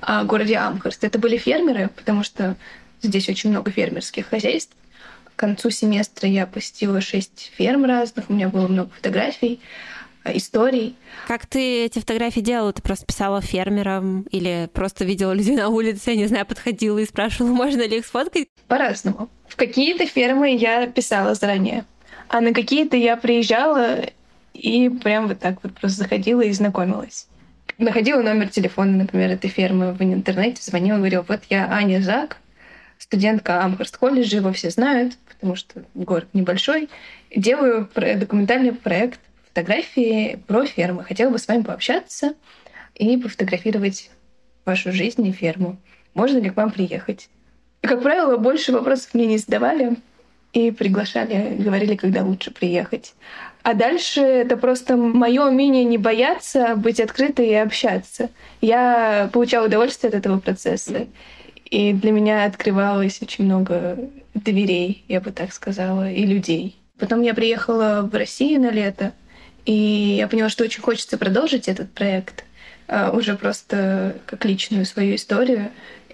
а, 0.00 0.24
городе 0.24 0.56
Амхарст. 0.56 1.04
Это 1.04 1.18
были 1.18 1.36
фермеры, 1.36 1.90
потому 1.94 2.22
что 2.22 2.56
здесь 3.02 3.28
очень 3.28 3.50
много 3.50 3.70
фермерских 3.70 4.26
хозяйств. 4.26 4.74
К 5.24 5.40
концу 5.40 5.70
семестра 5.70 6.28
я 6.28 6.46
посетила 6.46 7.00
шесть 7.00 7.52
ферм 7.56 7.84
разных, 7.84 8.30
у 8.30 8.32
меня 8.32 8.48
было 8.48 8.68
много 8.68 8.90
фотографий, 8.90 9.60
а, 10.24 10.34
историй. 10.34 10.96
Как 11.26 11.46
ты 11.46 11.84
эти 11.84 11.98
фотографии 11.98 12.40
делала? 12.40 12.72
Ты 12.72 12.80
просто 12.80 13.04
писала 13.04 13.42
фермерам 13.42 14.22
или 14.30 14.70
просто 14.72 15.04
видела 15.04 15.32
людей 15.32 15.56
на 15.56 15.68
улице, 15.68 16.12
я 16.12 16.16
не 16.16 16.26
знаю, 16.26 16.46
подходила 16.46 16.98
и 16.98 17.06
спрашивала, 17.06 17.52
можно 17.52 17.86
ли 17.86 17.98
их 17.98 18.06
сфоткать? 18.06 18.48
По-разному. 18.66 19.28
В 19.46 19.56
какие-то 19.56 20.06
фермы 20.06 20.56
я 20.56 20.86
писала 20.86 21.34
заранее. 21.34 21.84
А 22.32 22.40
на 22.40 22.54
какие-то 22.54 22.96
я 22.96 23.18
приезжала 23.18 24.06
и 24.54 24.88
прям 24.88 25.28
вот 25.28 25.38
так 25.38 25.62
вот 25.62 25.74
просто 25.74 26.04
заходила 26.04 26.40
и 26.40 26.50
знакомилась. 26.52 27.28
Находила 27.76 28.22
номер 28.22 28.48
телефона, 28.48 28.92
например, 28.92 29.32
этой 29.32 29.50
фермы 29.50 29.92
в 29.92 30.00
интернете, 30.00 30.62
звонила, 30.62 30.96
говорила, 30.96 31.26
вот 31.28 31.40
я 31.50 31.70
Аня 31.70 32.00
Зак, 32.00 32.38
студентка 32.96 33.62
Амхарст 33.62 33.98
колледжа, 33.98 34.38
его 34.38 34.50
все 34.54 34.70
знают, 34.70 35.18
потому 35.28 35.56
что 35.56 35.84
город 35.94 36.28
небольшой. 36.32 36.88
Делаю 37.36 37.86
документальный 37.94 38.72
проект 38.72 39.20
фотографии 39.48 40.42
про 40.46 40.64
фермы. 40.64 41.04
Хотела 41.04 41.28
бы 41.28 41.38
с 41.38 41.46
вами 41.46 41.60
пообщаться 41.60 42.32
и 42.94 43.18
пофотографировать 43.18 44.10
вашу 44.64 44.90
жизнь 44.90 45.26
и 45.26 45.32
ферму. 45.32 45.76
Можно 46.14 46.38
ли 46.38 46.48
к 46.48 46.56
вам 46.56 46.70
приехать? 46.70 47.28
И, 47.82 47.86
как 47.86 48.02
правило, 48.02 48.38
больше 48.38 48.72
вопросов 48.72 49.12
мне 49.12 49.26
не 49.26 49.36
задавали 49.36 49.98
и 50.52 50.70
приглашали, 50.70 51.56
говорили, 51.58 51.96
когда 51.96 52.22
лучше 52.22 52.50
приехать. 52.50 53.14
А 53.62 53.74
дальше 53.74 54.20
это 54.20 54.56
просто 54.56 54.96
мое 54.96 55.46
умение 55.46 55.84
не 55.84 55.98
бояться, 55.98 56.74
быть 56.76 57.00
открытой 57.00 57.48
и 57.48 57.54
общаться. 57.54 58.28
Я 58.60 59.30
получала 59.32 59.66
удовольствие 59.66 60.08
от 60.08 60.14
этого 60.16 60.40
процесса. 60.40 61.06
И 61.64 61.94
для 61.94 62.10
меня 62.10 62.44
открывалось 62.44 63.22
очень 63.22 63.44
много 63.44 63.98
дверей, 64.34 65.04
я 65.08 65.20
бы 65.20 65.30
так 65.30 65.52
сказала, 65.52 66.10
и 66.10 66.26
людей. 66.26 66.76
Потом 66.98 67.22
я 67.22 67.34
приехала 67.34 68.08
в 68.10 68.14
Россию 68.14 68.60
на 68.60 68.70
лето, 68.70 69.12
и 69.64 70.16
я 70.18 70.28
поняла, 70.28 70.50
что 70.50 70.64
очень 70.64 70.82
хочется 70.82 71.16
продолжить 71.16 71.68
этот 71.68 71.90
проект 71.92 72.44
а, 72.88 73.10
уже 73.10 73.36
просто 73.36 74.16
как 74.26 74.44
личную 74.44 74.84
свою 74.84 75.14
историю. 75.14 75.70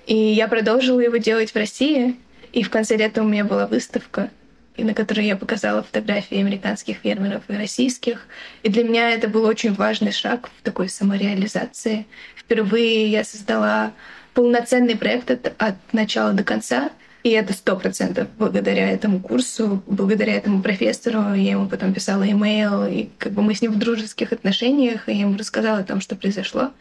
И 0.07 0.17
я 0.17 0.49
продолжила 0.49 1.01
его 1.01 1.17
делать 1.17 1.51
в 1.51 1.57
России, 1.57 2.17
и 2.59 2.63
в 2.65 2.71
конце 2.71 2.97
лета 2.97 3.23
у 3.23 3.25
меня 3.25 3.45
была 3.45 3.69
выставка, 3.69 4.31
на 4.77 4.93
которой 4.93 5.25
я 5.27 5.37
показала 5.37 5.85
фотографии 5.85 6.41
американских 6.41 6.97
фермеров 6.97 7.45
и 7.47 7.53
российских. 7.53 8.27
И 8.65 8.69
для 8.69 8.83
меня 8.83 9.11
это 9.11 9.29
был 9.29 9.45
очень 9.45 9.73
важный 9.75 10.11
шаг 10.11 10.51
в 10.59 10.65
такой 10.65 10.89
самореализации. 10.89 12.07
Впервые 12.35 13.07
я 13.13 13.23
создала 13.23 13.93
полноценный 14.35 14.97
проект 14.97 15.31
от, 15.31 15.55
от 15.57 15.77
начала 15.93 16.33
до 16.33 16.43
конца. 16.43 16.91
И 17.23 17.31
это 17.31 17.53
сто 17.53 17.77
процентов 17.77 18.27
благодаря 18.39 18.91
этому 18.91 19.21
курсу, 19.21 19.81
благодаря 19.87 20.35
этому 20.35 20.61
профессору. 20.61 21.35
Я 21.35 21.53
ему 21.53 21.69
потом 21.69 21.95
писала 21.95 22.29
имейл, 22.29 22.87
и 22.87 23.09
как 23.19 23.35
бы 23.35 23.43
мы 23.43 23.55
с 23.55 23.63
ним 23.63 23.71
в 23.71 23.79
дружеских 23.79 24.33
отношениях, 24.33 25.09
и 25.09 25.13
я 25.13 25.21
ему 25.21 25.39
рассказала 25.39 25.79
о 25.79 25.85
том, 25.85 26.01
что 26.01 26.17
произошло. 26.17 26.73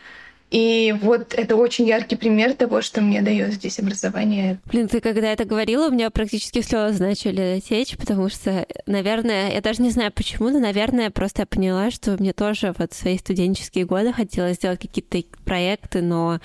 И 0.49 0.95
вот 1.01 1.33
это 1.33 1.57
очень 1.57 1.85
яркий 1.87 2.15
пример 2.15 2.53
того, 2.53 2.81
что 2.81 3.01
мне 3.01 3.21
дает 3.21 3.53
здесь 3.53 3.79
образование. 3.79 4.59
Блин, 4.65 4.87
ты 4.87 5.01
когда 5.01 5.31
это 5.31 5.43
говорила, 5.43 5.87
у 5.87 5.91
меня 5.91 6.09
практически 6.09 6.61
слезы 6.61 7.03
начали 7.03 7.59
течь, 7.59 7.97
потому 7.97 8.29
что, 8.29 8.65
наверное, 8.85 9.51
я 9.51 9.61
даже 9.61 9.81
не 9.81 9.89
знаю 9.89 10.11
почему, 10.13 10.49
но, 10.49 10.59
наверное, 10.59 11.09
просто 11.11 11.41
я 11.41 11.45
поняла, 11.45 11.91
что 11.91 12.15
мне 12.17 12.31
тоже 12.31 12.73
вот 12.77 12.93
в 12.93 12.95
свои 12.95 13.17
студенческие 13.17 13.85
годы 13.85 14.13
хотелось 14.13 14.55
сделать 14.55 14.79
какие-то 14.79 15.21
проекты, 15.43 16.01
но 16.01 16.39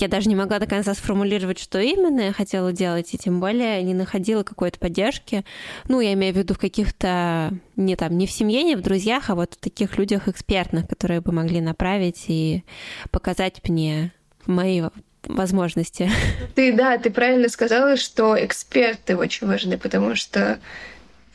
я 0.00 0.08
даже 0.08 0.28
не 0.28 0.34
могла 0.34 0.58
до 0.58 0.66
конца 0.66 0.94
сформулировать, 0.94 1.58
что 1.58 1.80
именно 1.80 2.20
я 2.20 2.32
хотела 2.32 2.72
делать, 2.72 3.12
и 3.14 3.18
тем 3.18 3.40
более 3.40 3.82
не 3.82 3.94
находила 3.94 4.42
какой-то 4.42 4.78
поддержки. 4.78 5.44
Ну, 5.88 6.00
я 6.00 6.12
имею 6.14 6.34
в 6.34 6.36
виду 6.36 6.54
в 6.54 6.58
каких-то, 6.58 7.52
не 7.76 7.96
там, 7.96 8.16
не 8.16 8.26
в 8.26 8.30
семье, 8.30 8.62
не 8.62 8.76
в 8.76 8.82
друзьях, 8.82 9.30
а 9.30 9.34
вот 9.34 9.54
в 9.54 9.56
таких 9.56 9.98
людях 9.98 10.28
экспертных, 10.28 10.88
которые 10.88 11.20
бы 11.20 11.32
могли 11.32 11.60
направить 11.60 12.24
и 12.28 12.64
показать 13.10 13.60
мне 13.68 14.12
мои 14.46 14.82
возможности. 15.24 16.10
Ты, 16.54 16.72
да, 16.72 16.98
ты 16.98 17.10
правильно 17.10 17.48
сказала, 17.48 17.96
что 17.96 18.42
эксперты 18.42 19.16
очень 19.16 19.46
важны, 19.46 19.78
потому 19.78 20.14
что 20.14 20.58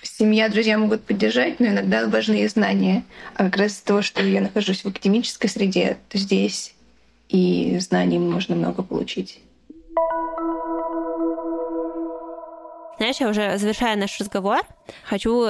семья, 0.02 0.50
друзья 0.50 0.78
могут 0.78 1.04
поддержать, 1.04 1.60
но 1.60 1.68
иногда 1.68 2.08
важны 2.08 2.44
и 2.44 2.48
знания. 2.48 3.04
А 3.36 3.46
как 3.46 3.58
раз 3.58 3.76
то, 3.82 4.02
что 4.02 4.24
я 4.24 4.42
нахожусь 4.42 4.84
в 4.84 4.88
академической 4.88 5.48
среде, 5.48 5.98
то 6.10 6.18
здесь 6.18 6.75
и 7.30 7.78
знаний 7.80 8.20
можно 8.20 8.56
много 8.56 8.84
получить. 8.84 9.40
Знаешь, 12.98 13.18
я 13.20 13.30
уже 13.30 13.58
завершая 13.58 13.96
наш 13.98 14.20
разговор, 14.20 14.62
хочу 15.04 15.50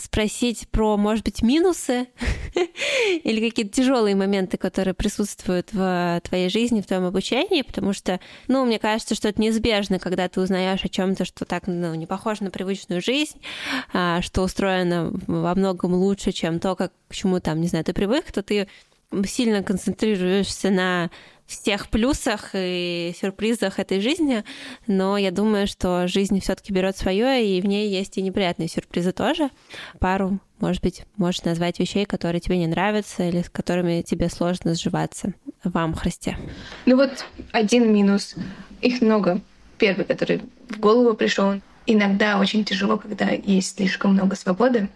спросить 0.00 0.68
про, 0.70 0.96
может 0.96 1.24
быть, 1.24 1.42
минусы 1.42 2.08
или 3.24 3.48
какие-то 3.48 3.72
тяжелые 3.72 4.14
моменты, 4.14 4.56
которые 4.56 4.94
присутствуют 4.94 5.72
в 5.72 6.20
твоей 6.24 6.48
жизни, 6.48 6.80
в 6.80 6.86
твоем 6.86 7.04
обучении, 7.04 7.62
потому 7.62 7.92
что, 7.92 8.20
ну, 8.48 8.64
мне 8.64 8.78
кажется, 8.78 9.14
что 9.14 9.28
это 9.28 9.40
неизбежно, 9.40 9.98
когда 9.98 10.28
ты 10.28 10.40
узнаешь 10.40 10.84
о 10.84 10.88
чем-то, 10.88 11.24
что 11.24 11.44
так 11.44 11.66
ну, 11.66 11.94
не 11.94 12.06
похоже 12.06 12.44
на 12.44 12.50
привычную 12.50 13.00
жизнь, 13.00 13.40
а, 13.92 14.22
что 14.22 14.42
устроено 14.42 15.12
во 15.26 15.54
многом 15.54 15.94
лучше, 15.94 16.32
чем 16.32 16.60
то, 16.60 16.74
как 16.74 16.92
к 17.08 17.14
чему 17.14 17.40
там, 17.40 17.60
не 17.60 17.68
знаю, 17.68 17.84
ты 17.84 17.92
привык, 17.92 18.32
то 18.32 18.42
ты 18.42 18.68
сильно 19.26 19.62
концентрируешься 19.62 20.70
на 20.70 21.10
всех 21.46 21.88
плюсах 21.88 22.50
и 22.54 23.14
сюрпризах 23.20 23.78
этой 23.78 24.00
жизни, 24.00 24.44
но 24.86 25.18
я 25.18 25.30
думаю, 25.30 25.66
что 25.66 26.08
жизнь 26.08 26.40
все-таки 26.40 26.72
берет 26.72 26.96
свое, 26.96 27.46
и 27.46 27.60
в 27.60 27.66
ней 27.66 27.88
есть 27.88 28.16
и 28.16 28.22
неприятные 28.22 28.68
сюрпризы 28.68 29.12
тоже. 29.12 29.50
Пару, 29.98 30.38
может 30.58 30.82
быть, 30.82 31.04
можешь 31.16 31.42
назвать 31.44 31.78
вещей, 31.78 32.06
которые 32.06 32.40
тебе 32.40 32.58
не 32.58 32.66
нравятся 32.66 33.28
или 33.28 33.42
с 33.42 33.50
которыми 33.50 34.02
тебе 34.02 34.30
сложно 34.30 34.74
сживаться 34.74 35.34
вам, 35.62 35.94
Христе. 35.94 36.36
Ну 36.86 36.96
вот 36.96 37.26
один 37.52 37.92
минус. 37.92 38.34
Их 38.80 39.00
много. 39.00 39.40
Первый, 39.78 40.04
который 40.04 40.42
в 40.68 40.78
голову 40.78 41.14
пришел. 41.14 41.60
Иногда 41.86 42.38
очень 42.38 42.64
тяжело, 42.64 42.96
когда 42.96 43.28
есть 43.30 43.76
слишком 43.76 44.12
много 44.14 44.36
свободы. 44.36 44.88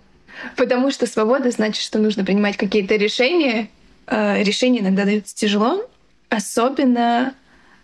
Потому 0.56 0.90
что 0.90 1.06
свобода 1.06 1.50
значит, 1.50 1.82
что 1.82 1.98
нужно 1.98 2.24
принимать 2.24 2.56
какие-то 2.56 2.96
решения. 2.96 3.68
Э, 4.10 4.42
решения 4.42 4.80
иногда 4.80 5.04
даются 5.04 5.34
тяжело, 5.34 5.88
Особенно, 6.28 7.34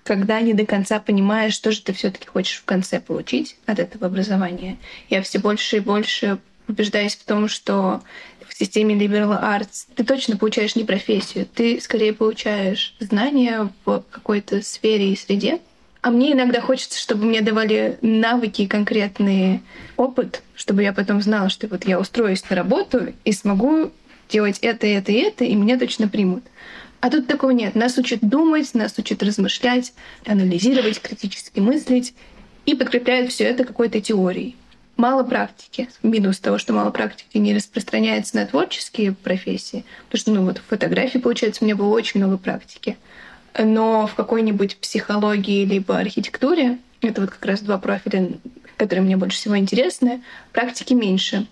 когда 0.03 0.41
не 0.41 0.53
до 0.53 0.67
конца 0.67 1.01
понимаешь, 1.01 1.55
что 1.55 1.73
же 1.73 1.81
ты 1.81 1.93
все 1.93 2.11
таки 2.11 2.27
хочешь 2.27 2.59
в 2.59 2.65
конце 2.65 3.01
получить 3.01 3.57
от 3.67 3.79
этого 3.79 4.07
образования. 4.07 4.77
Я 5.09 5.23
все 5.23 5.39
больше 5.39 5.79
и 5.79 5.81
больше 5.81 6.39
убеждаюсь 6.69 7.17
в 7.17 7.25
том, 7.25 7.49
что 7.49 8.03
в 8.47 8.57
системе 8.57 8.95
liberal 8.95 9.43
arts 9.43 9.87
ты 9.95 10.05
точно 10.05 10.37
получаешь 10.37 10.77
не 10.77 10.85
профессию, 10.85 11.47
ты 11.47 11.81
скорее 11.81 12.13
получаешь 12.13 12.95
знания 13.01 13.71
в 13.85 14.05
какой-то 14.11 14.63
сфере 14.63 15.13
и 15.13 15.17
среде. 15.17 15.61
А 16.03 16.11
мне 16.11 16.33
иногда 16.33 16.61
хочется, 16.61 17.01
чтобы 17.01 17.25
мне 17.25 17.41
давали 17.41 17.99
навыки 18.03 18.63
и 18.63 18.67
конкретный 18.67 19.63
опыт, 19.97 20.43
чтобы 20.55 20.83
я 20.83 20.93
потом 20.93 21.23
знала, 21.23 21.49
что 21.49 21.67
вот 21.67 21.87
я 21.87 21.99
устроюсь 21.99 22.45
на 22.51 22.57
работу 22.57 23.15
и 23.25 23.33
смогу 23.33 23.91
делать 24.29 24.59
это, 24.61 24.87
это 24.87 25.13
и 25.13 25.17
это, 25.17 25.45
и 25.45 25.55
меня 25.55 25.79
точно 25.79 26.09
примут. 26.09 26.45
А 27.01 27.11
тут 27.11 27.27
такого 27.27 27.51
нет. 27.51 27.75
Нас 27.75 27.99
учат 27.99 28.21
думать, 28.23 28.73
нас 28.75 28.95
учат 28.99 29.23
размышлять, 29.23 29.93
анализировать, 30.25 31.01
критически 31.01 31.61
мыслить 31.61 32.15
и 32.65 32.75
подкрепляют 32.75 33.31
все 33.31 33.45
это 33.45 33.65
какой-то 33.65 34.01
теорией. 34.01 34.57
Мало 34.97 35.23
практики. 35.25 35.89
Минус 36.03 36.39
того, 36.39 36.57
что 36.57 36.73
мало 36.73 36.91
практики 36.91 37.37
не 37.37 37.55
распространяется 37.55 38.37
на 38.37 38.47
творческие 38.47 39.13
профессии. 39.13 39.85
Потому 40.07 40.21
что, 40.21 40.31
ну 40.31 40.45
вот, 40.45 40.59
в 40.59 40.63
фотографии, 40.63 41.19
получается, 41.19 41.63
у 41.63 41.67
меня 41.67 41.77
было 41.77 41.89
очень 41.89 42.21
много 42.21 42.39
практики. 42.39 42.97
Но 43.59 44.07
в 44.07 44.15
какой-нибудь 44.15 44.79
психологии 44.79 45.65
либо 45.65 45.99
архитектуре, 45.99 46.79
это 47.03 47.21
вот 47.21 47.31
как 47.31 47.45
раз 47.45 47.61
два 47.61 47.79
профиля, 47.79 48.31
которые 48.77 49.05
мне 49.05 49.17
больше 49.17 49.37
всего 49.37 49.59
интересны, 49.59 50.23
практики 50.53 50.95
меньше. 50.95 51.47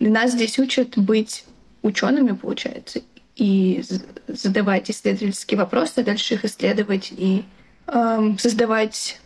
Нас 0.00 0.32
здесь 0.32 0.58
учат 0.58 0.96
быть 0.96 1.44
учеными, 1.82 2.32
получается, 2.32 3.00
и 3.36 3.82
задавать 4.26 4.90
исследовательские 4.90 5.58
вопросы, 5.58 6.02
дальше 6.02 6.34
их 6.34 6.44
исследовать 6.44 7.12
и 7.16 7.44
э, 7.86 8.34
создавать 8.38 9.20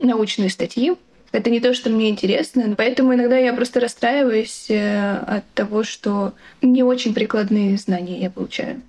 научные 0.00 0.50
статьи. 0.50 0.94
Это 1.30 1.50
не 1.50 1.60
то, 1.60 1.74
что 1.74 1.90
мне 1.90 2.08
интересно, 2.08 2.74
поэтому 2.76 3.14
иногда 3.14 3.36
я 3.36 3.52
просто 3.52 3.80
расстраиваюсь 3.80 4.66
э, 4.70 5.16
от 5.18 5.44
того, 5.52 5.84
что 5.84 6.34
не 6.62 6.82
очень 6.82 7.14
прикладные 7.14 7.76
знания 7.76 8.20
я 8.20 8.30
получаю. 8.30 8.80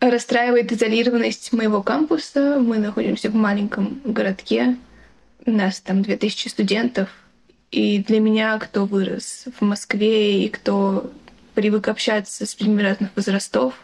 Расстраивает 0.00 0.70
изолированность 0.72 1.52
моего 1.52 1.82
кампуса. 1.82 2.58
Мы 2.60 2.78
находимся 2.78 3.30
в 3.30 3.34
маленьком 3.34 4.00
городке. 4.04 4.76
У 5.46 5.50
нас 5.50 5.80
там 5.80 6.02
2000 6.02 6.48
студентов. 6.48 7.08
И 7.70 7.98
для 7.98 8.20
меня, 8.20 8.58
кто 8.58 8.84
вырос 8.84 9.46
в 9.58 9.64
Москве 9.64 10.44
и 10.44 10.48
кто 10.48 11.10
привык 11.56 11.88
общаться 11.88 12.46
с 12.46 12.60
людьми 12.60 12.82
разных 12.82 13.10
возрастов, 13.16 13.74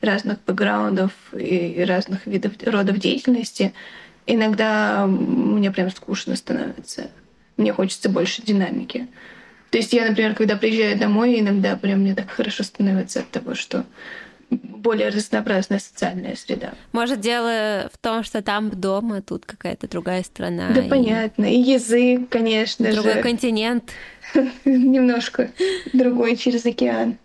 разных 0.00 0.38
бэкграундов 0.46 1.12
и 1.32 1.84
разных 1.86 2.26
видов 2.26 2.52
родов 2.64 2.98
деятельности, 2.98 3.74
иногда 4.26 5.06
мне 5.06 5.70
прям 5.70 5.90
скучно 5.90 6.34
становится. 6.34 7.10
Мне 7.58 7.74
хочется 7.74 8.08
больше 8.08 8.42
динамики. 8.42 9.06
То 9.70 9.78
есть 9.78 9.92
я, 9.92 10.08
например, 10.08 10.34
когда 10.34 10.56
приезжаю 10.56 10.98
домой, 10.98 11.38
иногда 11.38 11.76
прям 11.76 12.00
мне 12.00 12.14
так 12.14 12.30
хорошо 12.30 12.64
становится 12.64 13.20
от 13.20 13.30
того, 13.30 13.54
что 13.54 13.84
более 14.50 15.08
разнообразная 15.08 15.78
социальная 15.78 16.36
среда. 16.36 16.72
Может, 16.92 17.20
дело 17.20 17.90
в 17.92 17.98
том, 17.98 18.24
что 18.24 18.42
там 18.42 18.70
дома, 18.70 19.22
тут 19.22 19.46
какая-то 19.46 19.88
другая 19.88 20.22
страна. 20.22 20.70
Да, 20.74 20.82
и... 20.82 20.88
понятно. 20.88 21.44
И 21.44 21.58
язык, 21.58 22.28
конечно 22.28 22.86
другой 22.86 23.02
же. 23.02 23.02
Другой 23.02 23.22
континент. 23.22 23.92
Немножко 24.64 25.50
другой 25.92 26.36
через 26.36 26.66
океан. 26.66 27.18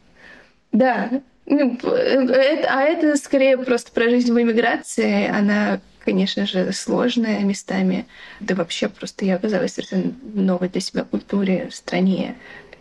Да, 0.72 1.10
ну, 1.46 1.78
это, 1.84 2.68
а 2.70 2.82
это 2.82 3.16
скорее 3.18 3.58
просто 3.58 3.92
про 3.92 4.10
жизнь 4.10 4.32
в 4.34 4.42
эмиграции. 4.42 5.28
Она, 5.28 5.80
конечно 6.04 6.46
же, 6.46 6.72
сложная 6.74 7.40
местами. 7.42 8.08
Да 8.40 8.56
вообще 8.56 8.90
просто 8.90 9.26
я 9.26 9.36
оказалась 9.36 9.74
совершенно 9.74 10.14
новой 10.34 10.70
для 10.70 10.82
себя 10.82 11.04
культуре, 11.04 11.68
в 11.70 11.76
стране. 11.76 12.36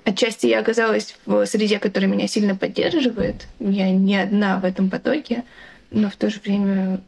Отчасти 0.04 0.46
я 0.46 0.60
оказалась 0.60 1.16
в 1.24 1.46
среде, 1.46 1.78
которая 1.78 2.10
меня 2.10 2.28
сильно 2.28 2.54
поддерживает. 2.54 3.46
Я 3.58 3.90
не 3.90 4.16
одна 4.16 4.58
в 4.58 4.64
этом 4.64 4.90
потоке, 4.90 5.44
но 5.90 6.10
в 6.10 6.16
то 6.16 6.28
же 6.30 6.40
время 6.40 7.00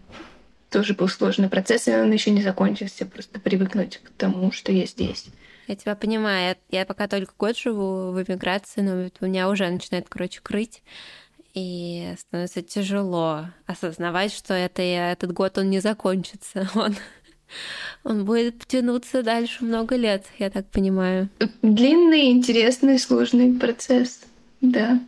тоже 0.70 0.94
был 0.94 1.09
сложный 1.09 1.49
процесс, 1.49 1.88
и 1.88 1.94
он 1.94 2.11
еще 2.11 2.30
не 2.30 2.42
закончился. 2.42 3.05
Просто 3.07 3.38
привыкнуть 3.38 4.01
к 4.03 4.11
тому, 4.16 4.51
что 4.51 4.72
я 4.72 4.86
здесь. 4.86 5.26
Я 5.66 5.76
тебя 5.76 5.94
понимаю. 5.94 6.57
Я, 6.70 6.86
пока 6.86 7.07
только 7.09 7.32
год 7.38 7.57
живу 7.57 8.12
в 8.12 8.22
эмиграции, 8.22 8.80
но 8.80 9.11
у 9.20 9.26
меня 9.26 9.49
уже 9.49 9.68
начинает, 9.68 10.09
короче, 10.09 10.40
крыть 10.40 10.82
и 11.57 12.14
становится 12.18 12.62
тяжело 12.62 13.47
осознавать, 13.66 14.32
что 14.32 14.53
это, 14.53 14.82
этот 14.82 15.32
год 15.32 15.57
он 15.59 15.70
не 15.70 15.80
закончится, 15.80 16.68
он, 16.74 16.94
он 18.05 18.24
будет 18.24 18.66
тянуться 18.66 19.22
дальше 19.22 19.64
много 19.64 19.97
лет, 19.97 20.24
я 20.38 20.51
так 20.51 20.66
понимаю. 20.70 21.28
Длинный, 21.62 22.30
интересный, 22.30 22.99
сложный 22.99 23.53
процесс, 23.53 24.20
да. 24.61 25.01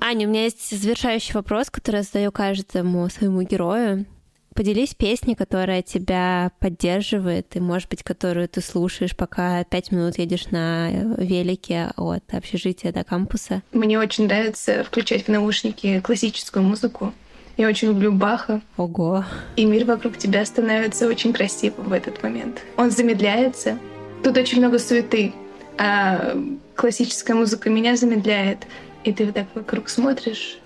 Аня, 0.00 0.26
у 0.26 0.30
меня 0.30 0.44
есть 0.44 0.70
завершающий 0.70 1.34
вопрос, 1.34 1.70
который 1.70 1.96
я 1.96 2.02
задаю 2.02 2.32
каждому 2.32 3.08
своему 3.08 3.42
герою. 3.42 4.06
Поделись 4.54 4.94
песней, 4.94 5.36
которая 5.36 5.80
тебя 5.80 6.50
поддерживает, 6.58 7.54
и, 7.54 7.60
может 7.60 7.88
быть, 7.88 8.02
которую 8.02 8.48
ты 8.48 8.60
слушаешь, 8.60 9.16
пока 9.16 9.62
пять 9.64 9.92
минут 9.92 10.18
едешь 10.18 10.46
на 10.50 10.90
велике 10.90 11.92
от 11.96 12.24
общежития 12.34 12.92
до 12.92 13.04
кампуса. 13.04 13.62
Мне 13.72 13.98
очень 13.98 14.26
нравится 14.26 14.82
включать 14.82 15.24
в 15.24 15.28
наушники 15.28 16.00
классическую 16.00 16.64
музыку. 16.64 17.14
Я 17.60 17.68
очень 17.68 17.88
люблю 17.88 18.10
Баха. 18.10 18.62
Ого. 18.78 19.22
И 19.56 19.66
мир 19.66 19.84
вокруг 19.84 20.16
тебя 20.16 20.46
становится 20.46 21.06
очень 21.06 21.34
красивым 21.34 21.90
в 21.90 21.92
этот 21.92 22.22
момент. 22.22 22.62
Он 22.78 22.90
замедляется. 22.90 23.78
Тут 24.24 24.38
очень 24.38 24.60
много 24.60 24.78
суеты. 24.78 25.34
А 25.76 26.38
классическая 26.74 27.34
музыка 27.34 27.68
меня 27.68 27.96
замедляет. 27.96 28.66
И 29.04 29.12
ты 29.12 29.26
вот 29.26 29.34
так 29.34 29.46
вокруг 29.54 29.90
смотришь, 29.90 30.56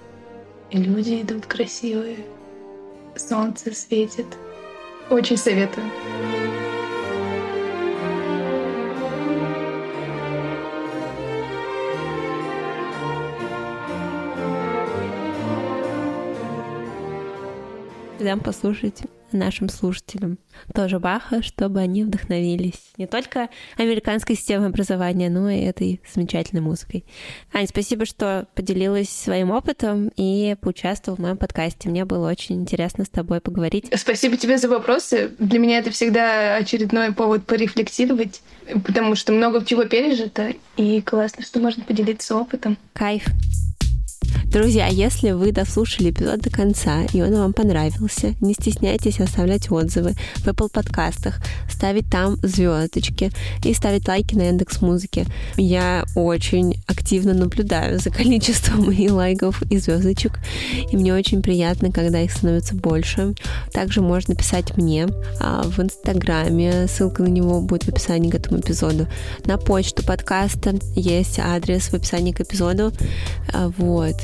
и 0.71 0.77
люди 0.77 1.21
идут 1.23 1.47
красивые 1.47 2.19
солнце 3.17 3.75
светит. 3.75 4.27
Очень 5.11 5.37
советую. 5.37 5.87
Дам 18.25 18.41
послушать 18.41 19.03
нашим 19.33 19.69
слушателям 19.69 20.39
тоже 20.75 20.99
Баха, 20.99 21.43
чтобы 21.43 21.81
они 21.81 22.05
вдохновились 22.05 22.93
не 22.97 23.07
только 23.07 23.51
американской 23.77 24.35
системой 24.35 24.69
образования, 24.69 25.29
но 25.29 25.51
и 25.51 25.61
этой 25.61 26.01
замечательной 26.15 26.63
музыкой. 26.63 27.05
Ань, 27.53 27.67
спасибо, 27.67 28.07
что 28.07 28.49
поделилась 28.55 29.11
своим 29.11 29.51
опытом 29.51 30.11
и 30.17 30.57
поучаствовал 30.59 31.19
в 31.19 31.21
моем 31.21 31.37
подкасте. 31.37 31.91
Мне 31.91 32.07
было 32.07 32.31
очень 32.31 32.63
интересно 32.63 33.05
с 33.05 33.11
тобой 33.11 33.43
поговорить. 33.43 33.93
Спасибо 33.95 34.39
тебе 34.39 34.57
за 34.57 34.71
вопросы. 34.71 35.33
Для 35.39 35.59
меня 35.59 35.81
это 35.81 35.91
всегда 35.91 36.57
очередной 36.57 37.13
повод 37.13 37.45
порефлексировать, 37.45 38.41
потому 38.87 39.17
что 39.17 39.35
много 39.35 39.63
чего 39.67 39.85
пережито, 39.85 40.55
и 40.79 41.03
классно, 41.03 41.45
что 41.45 41.61
можно 41.61 41.85
поделиться 41.85 42.37
опытом. 42.37 42.79
Кайф. 42.95 43.27
Друзья, 44.55 44.87
если 44.87 45.33
вы 45.33 45.51
дослушали 45.51 46.11
эпизод 46.11 46.39
до 46.39 46.49
конца, 46.49 47.03
и 47.13 47.21
он 47.21 47.35
вам 47.35 47.53
понравился, 47.53 48.37
не 48.41 48.55
стесняйтесь 48.55 49.19
оставлять 49.19 49.69
отзывы 49.69 50.13
в 50.37 50.47
Apple 50.47 50.71
подкастах, 50.71 51.41
ставить 51.69 52.09
там 52.09 52.37
звездочки 52.37 53.33
и 53.65 53.75
ставить 53.75 54.07
лайки 54.07 54.37
на 54.37 54.43
Яндекс 54.43 54.81
Музыке. 54.81 55.27
Я 55.57 56.05
очень 56.15 56.81
активно 56.87 57.35
наблюдаю 57.35 57.99
за 57.99 58.11
количеством 58.13 58.93
и 58.93 59.11
лайков, 59.11 59.61
и 59.63 59.79
звездочек, 59.79 60.39
и 60.89 60.97
мне 60.97 61.13
очень 61.13 61.43
приятно, 61.43 61.91
когда 61.91 62.21
их 62.21 62.31
становится 62.31 62.77
больше. 62.77 63.35
Также 63.73 64.03
можно 64.03 64.37
писать 64.37 64.77
мне 64.77 65.09
а, 65.41 65.65
в 65.65 65.81
Инстаграме, 65.81 66.87
ссылка 66.87 67.25
на 67.25 67.29
него 67.29 67.61
будет 67.61 67.87
в 67.87 67.89
описании 67.89 68.31
к 68.31 68.37
этому 68.37 68.61
эпизоду. 68.61 69.09
На 69.47 69.59
почту 69.59 70.05
подкаста 70.05 70.77
есть 70.95 71.41
адрес 71.41 71.89
в 71.89 71.95
описании 71.95 72.31
к 72.31 72.41
эпизоду. 72.41 72.93
А, 73.53 73.69
вот. 73.77 74.15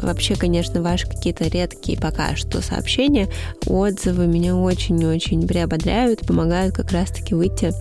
Вообще, 0.00 0.36
конечно, 0.36 0.82
ваши 0.82 1.06
какие-то 1.06 1.48
редкие 1.48 1.98
пока 1.98 2.36
что 2.36 2.62
сообщения, 2.62 3.28
отзывы 3.66 4.26
меня 4.26 4.56
очень-очень 4.56 5.46
приободряют, 5.46 6.20
помогают 6.20 6.74
как 6.74 6.92
раз-таки 6.92 7.34
выйти 7.34 7.72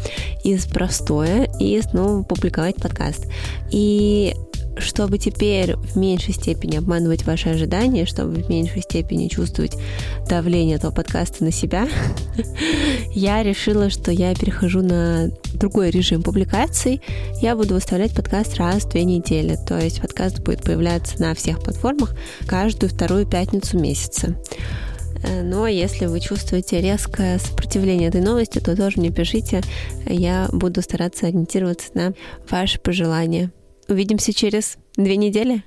из 0.43 0.65
простоя 0.65 1.47
и 1.59 1.79
снова 1.81 2.23
публиковать 2.23 2.75
подкаст. 2.77 3.27
И 3.71 4.33
чтобы 4.77 5.17
теперь 5.17 5.75
в 5.75 5.95
меньшей 5.95 6.33
степени 6.33 6.77
обманывать 6.77 7.25
ваши 7.25 7.49
ожидания, 7.49 8.05
чтобы 8.05 8.41
в 8.41 8.49
меньшей 8.49 8.81
степени 8.81 9.27
чувствовать 9.27 9.75
давление 10.27 10.77
этого 10.77 10.91
подкаста 10.91 11.43
на 11.43 11.51
себя, 11.51 11.87
я 13.13 13.43
решила, 13.43 13.89
что 13.89 14.11
я 14.11 14.33
перехожу 14.35 14.81
на 14.81 15.29
другой 15.53 15.89
режим 15.89 16.23
публикаций. 16.23 17.01
Я 17.41 17.55
буду 17.55 17.75
выставлять 17.75 18.15
подкаст 18.15 18.55
раз 18.57 18.83
в 18.83 18.89
две 18.89 19.03
недели. 19.03 19.57
То 19.67 19.77
есть 19.77 20.01
подкаст 20.01 20.39
будет 20.39 20.61
появляться 20.61 21.21
на 21.21 21.33
всех 21.35 21.61
платформах 21.61 22.15
каждую 22.47 22.89
вторую 22.89 23.25
пятницу 23.25 23.77
месяца. 23.79 24.35
Э, 25.23 25.41
но 25.41 25.67
если 25.67 26.05
вы 26.05 26.19
чувствуете 26.19 26.81
резкое 26.81 27.39
сопротивление 27.39 28.09
этой 28.09 28.21
новости, 28.21 28.59
то 28.59 28.75
тоже 28.75 28.99
мне 28.99 29.11
пишите. 29.11 29.61
Я 30.05 30.49
буду 30.51 30.81
стараться 30.81 31.27
ориентироваться 31.27 31.89
на 31.93 32.13
ваши 32.49 32.79
пожелания. 32.79 33.51
Увидимся 33.87 34.33
через 34.33 34.77
две 34.95 35.17
недели. 35.17 35.63